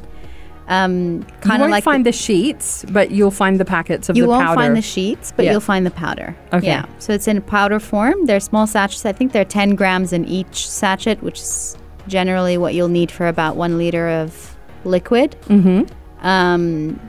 Um, 0.71 1.19
You 1.19 1.25
kind 1.41 1.55
of 1.55 1.59
won't 1.61 1.71
like 1.71 1.83
find 1.83 2.05
the, 2.05 2.11
the, 2.11 2.17
sheets, 2.17 2.85
but 2.89 3.11
you'll 3.11 3.29
find 3.29 3.59
the 3.59 3.65
packets 3.65 4.07
of 4.09 4.15
you 4.15 4.23
the 4.23 4.29
powder. 4.29 4.41
You 4.43 4.47
won't 4.47 4.59
find 4.59 4.75
the 4.77 4.81
sheets, 4.81 5.33
but 5.35 5.43
Yeah. 5.45 5.51
you'll 5.51 5.59
find 5.59 5.85
the 5.85 5.91
powder. 5.91 6.35
Okay. 6.53 6.67
Yeah. 6.67 6.85
So 6.99 7.11
it's 7.13 7.27
in 7.27 7.41
powder 7.41 7.79
form. 7.79 8.25
They're 8.25 8.39
small 8.39 8.65
sachets. 8.67 9.05
I 9.05 9.11
think 9.11 9.33
they're 9.33 9.43
10 9.45 9.75
grams 9.75 10.13
in 10.13 10.23
each 10.25 10.69
sachet, 10.69 11.17
which 11.19 11.39
is 11.39 11.77
generally 12.07 12.57
what 12.57 12.73
you'll 12.73 12.87
need 12.87 13.11
for 13.11 13.27
about 13.27 13.57
one 13.57 13.77
liter 13.77 14.07
of 14.09 14.55
liquid. 14.85 15.35
Mm-hmm. 15.49 16.25
Um, 16.25 16.99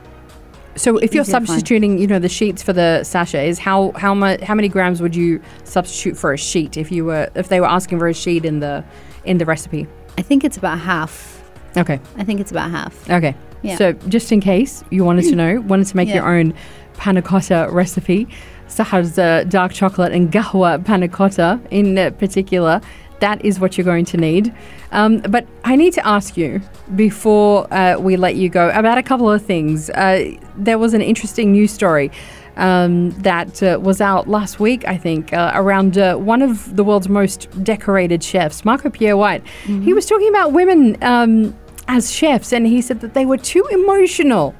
So 0.75 0.96
if 0.96 1.14
you're 1.14 1.22
Easy 1.22 1.33
to 1.33 1.38
find. 1.38 1.48
substituting, 1.48 1.98
you 1.98 2.07
know, 2.07 2.18
the 2.18 2.31
sheets 2.31 2.62
for 2.62 2.72
the 2.72 3.05
sachets, 3.05 3.59
how 3.59 3.92
how 3.94 4.14
much 4.14 4.40
how 4.40 4.55
many 4.55 4.68
grams 4.68 5.01
would 5.03 5.14
you 5.14 5.40
substitute 5.64 6.16
for 6.16 6.33
a 6.33 6.38
sheet 6.38 6.77
if 6.79 6.90
you 6.90 7.05
were 7.05 7.29
if 7.35 7.48
they 7.48 7.61
were 7.61 7.68
asking 7.68 7.98
for 7.98 8.09
a 8.09 8.14
sheet 8.14 8.44
in 8.44 8.61
the 8.61 8.83
in 9.25 9.37
the 9.38 9.44
recipe? 9.44 9.87
I 10.18 10.22
think 10.22 10.42
it's 10.44 10.57
about 10.57 10.79
half. 10.81 11.42
Okay. 11.77 12.01
I 12.16 12.25
think 12.25 12.40
it's 12.40 12.51
about 12.51 12.70
half. 12.70 12.94
Okay. 13.11 13.35
Yeah. 13.62 13.77
So 13.77 13.92
just 13.92 14.33
in 14.33 14.40
case 14.40 14.85
you 14.90 15.05
wanted 15.05 15.22
to 15.25 15.37
know, 15.37 15.61
wanted 15.61 15.87
to 15.87 15.96
make 15.96 16.09
your 16.09 16.29
own 16.29 16.55
panna 16.94 17.22
cotta 17.22 17.68
recipe, 17.70 18.29
Sahar's 18.68 19.18
uh, 19.18 19.44
dark 19.48 19.72
chocolate 19.72 20.12
and 20.12 20.33
gahwa 20.33 20.85
panna 20.85 21.09
cotta 21.09 21.61
in 21.70 21.94
particular, 22.14 22.81
that 23.22 23.44
is 23.44 23.61
what 23.61 23.79
you're 23.79 23.85
going 23.85 24.05
to 24.05 24.16
need. 24.16 24.53
Um, 24.90 25.18
but 25.18 25.46
I 25.64 25.77
need 25.77 25.92
to 25.92 26.05
ask 26.07 26.37
you 26.37 26.61
before 26.96 27.72
uh, 27.72 27.96
we 27.98 28.16
let 28.16 28.35
you 28.35 28.48
go 28.48 28.70
about 28.70 28.98
a 28.98 29.03
couple 29.03 29.31
of 29.31 29.40
things. 29.42 29.90
Uh, 29.90 30.33
there 30.57 30.77
was 30.77 30.92
an 30.92 31.03
interesting 31.03 31.53
news 31.53 31.70
story. 31.70 32.11
Um, 32.57 33.12
that 33.22 33.62
uh, 33.62 33.79
was 33.81 34.03
out 34.03 34.29
last 34.29 34.61
week, 34.61 34.87
I 34.87 34.98
think, 34.98 35.33
uh, 35.33 35.53
around 35.55 35.96
uh, 35.96 36.16
one 36.16 36.42
of 36.42 36.77
the 36.77 36.85
world's 36.85 37.09
most 37.09 37.48
decorated 37.64 38.22
chefs, 38.22 38.62
Marco 38.62 38.90
Pierre 38.90 39.16
White. 39.16 39.42
He 39.64 39.94
was 39.94 40.05
talking 40.05 40.29
about 40.29 40.53
women 40.53 41.03
um, 41.03 41.59
as 41.92 42.11
chefs, 42.11 42.52
and 42.52 42.66
he 42.66 42.81
said 42.81 43.00
that 43.00 43.12
they 43.12 43.26
were 43.26 43.37
too 43.37 43.64
emotional 43.70 44.55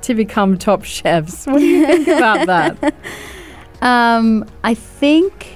to 0.00 0.14
become 0.14 0.56
top 0.56 0.84
chefs. 0.84 1.46
What 1.46 1.58
do 1.58 1.66
you 1.66 1.86
think 1.86 2.08
about 2.08 2.46
that? 2.46 2.94
Um, 3.80 4.44
I 4.64 4.74
think 4.74 5.54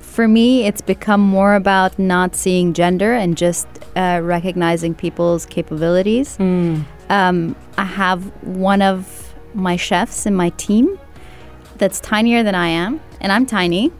for 0.00 0.28
me, 0.28 0.66
it's 0.66 0.82
become 0.82 1.22
more 1.22 1.54
about 1.54 1.98
not 1.98 2.36
seeing 2.36 2.74
gender 2.74 3.14
and 3.14 3.38
just 3.38 3.66
uh, 3.96 4.20
recognizing 4.22 4.94
people's 4.94 5.46
capabilities. 5.46 6.38
Um, 7.08 7.56
I 7.78 7.84
have 7.84 8.22
one 8.44 8.82
of 8.82 9.34
my 9.54 9.76
chefs 9.76 10.26
in 10.26 10.34
my 10.34 10.50
team 10.50 10.98
that's 11.78 12.00
tinier 12.00 12.42
than 12.42 12.54
I 12.54 12.68
am, 12.68 13.00
and 13.22 13.32
I'm 13.32 13.46
tiny. 13.46 13.90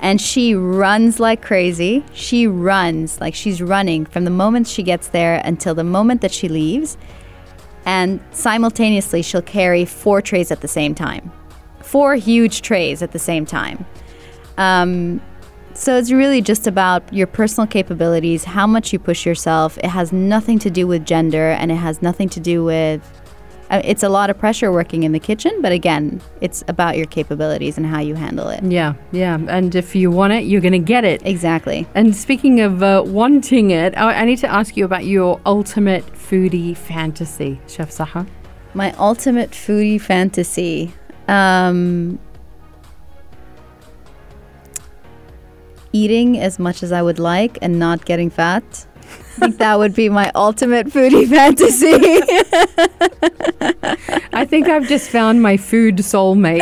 And 0.00 0.20
she 0.20 0.54
runs 0.54 1.18
like 1.18 1.40
crazy. 1.42 2.04
She 2.12 2.46
runs 2.46 3.20
like 3.20 3.34
she's 3.34 3.62
running 3.62 4.04
from 4.04 4.24
the 4.24 4.30
moment 4.30 4.66
she 4.66 4.82
gets 4.82 5.08
there 5.08 5.40
until 5.44 5.74
the 5.74 5.84
moment 5.84 6.20
that 6.20 6.32
she 6.32 6.48
leaves. 6.48 6.96
and 7.86 8.20
simultaneously 8.32 9.22
she'll 9.22 9.42
carry 9.42 9.84
four 9.84 10.22
trays 10.22 10.50
at 10.50 10.60
the 10.60 10.68
same 10.68 10.94
time. 10.94 11.30
Four 11.80 12.14
huge 12.16 12.62
trays 12.62 13.02
at 13.02 13.12
the 13.12 13.18
same 13.18 13.44
time. 13.46 13.84
Um, 14.56 15.20
so 15.74 15.96
it's 15.96 16.10
really 16.12 16.40
just 16.40 16.66
about 16.66 17.12
your 17.12 17.26
personal 17.26 17.66
capabilities, 17.66 18.44
how 18.44 18.66
much 18.66 18.92
you 18.92 18.98
push 18.98 19.26
yourself. 19.26 19.76
It 19.78 19.88
has 19.88 20.12
nothing 20.12 20.58
to 20.60 20.70
do 20.70 20.86
with 20.86 21.04
gender 21.04 21.50
and 21.50 21.70
it 21.72 21.76
has 21.76 22.00
nothing 22.00 22.28
to 22.30 22.40
do 22.40 22.64
with. 22.64 23.02
Uh, 23.74 23.82
it's 23.84 24.04
a 24.04 24.08
lot 24.08 24.30
of 24.30 24.38
pressure 24.38 24.70
working 24.70 25.02
in 25.02 25.10
the 25.10 25.18
kitchen, 25.18 25.60
but 25.60 25.72
again, 25.72 26.20
it's 26.40 26.62
about 26.68 26.96
your 26.96 27.06
capabilities 27.06 27.76
and 27.76 27.84
how 27.84 27.98
you 27.98 28.14
handle 28.14 28.48
it. 28.48 28.62
Yeah, 28.62 28.94
yeah. 29.10 29.36
And 29.48 29.74
if 29.74 29.96
you 29.96 30.12
want 30.12 30.32
it, 30.32 30.44
you're 30.44 30.60
going 30.60 30.74
to 30.74 30.78
get 30.78 31.04
it. 31.04 31.26
Exactly. 31.26 31.84
And 31.92 32.14
speaking 32.14 32.60
of 32.60 32.84
uh, 32.84 33.02
wanting 33.04 33.72
it, 33.72 33.98
I, 33.98 34.20
I 34.20 34.24
need 34.26 34.38
to 34.38 34.46
ask 34.46 34.76
you 34.76 34.84
about 34.84 35.06
your 35.06 35.40
ultimate 35.44 36.06
foodie 36.06 36.76
fantasy, 36.76 37.60
Chef 37.66 37.90
Sahar. 37.90 38.28
My 38.74 38.92
ultimate 38.92 39.50
foodie 39.50 40.00
fantasy. 40.00 40.94
Um, 41.26 42.20
eating 45.92 46.38
as 46.38 46.60
much 46.60 46.84
as 46.84 46.92
I 46.92 47.02
would 47.02 47.18
like 47.18 47.58
and 47.60 47.80
not 47.80 48.04
getting 48.04 48.30
fat. 48.30 48.86
I 49.36 49.40
think 49.48 49.58
that 49.58 49.78
would 49.78 49.94
be 49.94 50.08
my 50.08 50.30
ultimate 50.34 50.88
foodie 50.88 51.28
fantasy. 51.36 51.92
I 54.32 54.44
think 54.44 54.68
I've 54.68 54.88
just 54.88 55.10
found 55.10 55.42
my 55.42 55.56
food 55.56 55.96
soulmate 55.98 56.60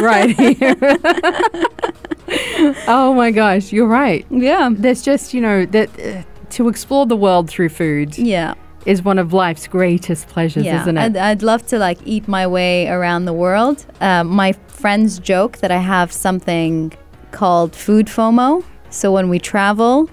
right 0.00 0.30
here. 0.38 0.76
oh 2.88 3.14
my 3.14 3.30
gosh, 3.30 3.72
you're 3.72 3.86
right. 3.86 4.26
yeah. 4.30 4.70
There's 4.72 5.02
just, 5.02 5.34
you 5.34 5.40
know, 5.40 5.66
that 5.66 5.88
uh, 6.00 6.22
to 6.50 6.68
explore 6.68 7.06
the 7.06 7.16
world 7.16 7.48
through 7.50 7.68
food 7.70 8.16
Yeah. 8.18 8.54
is 8.86 9.02
one 9.02 9.18
of 9.18 9.32
life's 9.32 9.66
greatest 9.66 10.28
pleasures, 10.28 10.64
Yeah. 10.64 10.82
isn't 10.82 10.96
it? 10.98 11.00
I'd, 11.00 11.16
I'd 11.16 11.42
love 11.42 11.66
to 11.68 11.78
like 11.78 11.98
eat 12.04 12.28
my 12.28 12.46
way 12.46 12.88
around 12.88 13.24
the 13.24 13.32
world. 13.32 13.84
Um, 14.00 14.28
my 14.28 14.52
friends 14.68 15.18
joke 15.18 15.58
that 15.58 15.70
I 15.70 15.78
have 15.78 16.12
something 16.12 16.92
called 17.30 17.74
food 17.74 18.06
FOMO. 18.06 18.64
So 18.90 19.12
when 19.12 19.28
we 19.28 19.38
travel, 19.38 20.10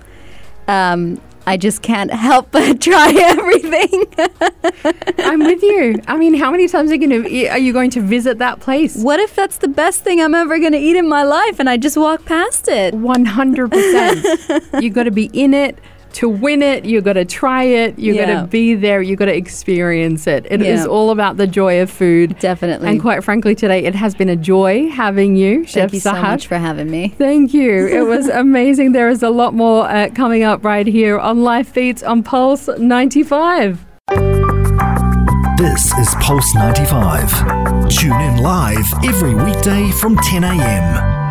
um, 0.68 1.20
I 1.48 1.56
just 1.56 1.82
can't 1.82 2.12
help 2.12 2.52
but 2.52 2.82
try 2.82 3.12
everything. 3.18 4.06
I'm 5.20 5.40
with 5.40 5.64
you. 5.64 6.02
I 6.08 6.18
mean, 6.18 6.34
how 6.34 6.52
many 6.52 6.68
times 6.68 6.92
are 6.92 6.96
you 6.96 7.08
going 7.08 7.24
to 7.24 7.48
are 7.48 7.58
you 7.58 7.74
going 7.74 7.90
to 7.92 8.02
visit 8.02 8.38
that 8.40 8.60
place? 8.60 9.02
what 9.02 9.20
if 9.20 9.34
that's 9.36 9.58
the 9.58 9.68
best 9.68 10.04
thing 10.04 10.20
I'm 10.20 10.36
ever 10.36 10.60
going 10.60 10.74
to 10.74 10.78
eat 10.78 10.98
in 10.98 11.08
my 11.08 11.24
life 11.24 11.60
and 11.60 11.70
I 11.70 11.78
just 11.78 11.96
walk 11.98 12.26
past 12.26 12.68
it? 12.68 12.94
100%. 12.94 14.82
You've 14.82 14.94
got 14.94 15.04
to 15.04 15.12
be 15.12 15.30
in 15.34 15.54
it 15.54 15.80
to 16.18 16.28
win 16.28 16.64
it. 16.64 16.84
You 16.84 17.00
got 17.02 17.14
to 17.14 17.26
try 17.26 17.64
it. 17.64 18.00
You 18.00 18.16
got 18.16 18.42
to 18.42 18.48
be 18.48 18.74
there. 18.74 19.02
You 19.04 19.16
got 19.16 19.26
to 19.26 19.36
experience 19.36 20.26
it. 20.26 20.48
It 20.50 20.62
is 20.64 20.82
Yeah. 20.82 20.88
all 20.88 21.12
about 21.12 21.38
the 21.38 21.46
joy 21.46 21.80
of 21.82 21.92
food. 21.92 22.38
Definitely. 22.40 22.90
And 22.90 23.00
quite 23.00 23.24
frankly, 23.24 23.54
today 23.54 23.86
it 23.86 23.94
has 23.94 24.16
been 24.16 24.30
a 24.30 24.36
joy 24.36 24.90
having 24.90 25.36
you, 25.36 25.64
Chef 25.66 25.92
Thank 25.92 25.94
you 25.94 26.00
so 26.00 26.14
much 26.14 26.48
for 26.48 26.58
having 26.58 26.90
me. 26.90 27.10
Thank 27.20 27.54
you. 27.54 27.88
It 27.88 28.02
was 28.08 28.28
amazing. 28.30 28.94
There 28.94 29.10
is 29.10 29.22
a 29.22 29.30
lot 29.30 29.54
more 29.54 29.88
uh, 29.88 30.10
coming 30.16 30.44
up 30.44 30.66
right 30.66 30.88
here 30.88 31.20
on 31.20 31.44
Life 31.44 31.74
Beats 31.74 32.02
on 32.02 32.24
Pulse 32.24 32.68
95. 32.80 33.86
This 35.58 35.94
is 36.00 36.16
Pulse 36.20 36.56
95. 36.56 37.90
Tune 37.90 38.20
in 38.22 38.38
live 38.38 38.86
every 39.04 39.36
weekday 39.36 39.92
from 39.92 40.16
10 40.18 40.44
a.m. 40.44 41.27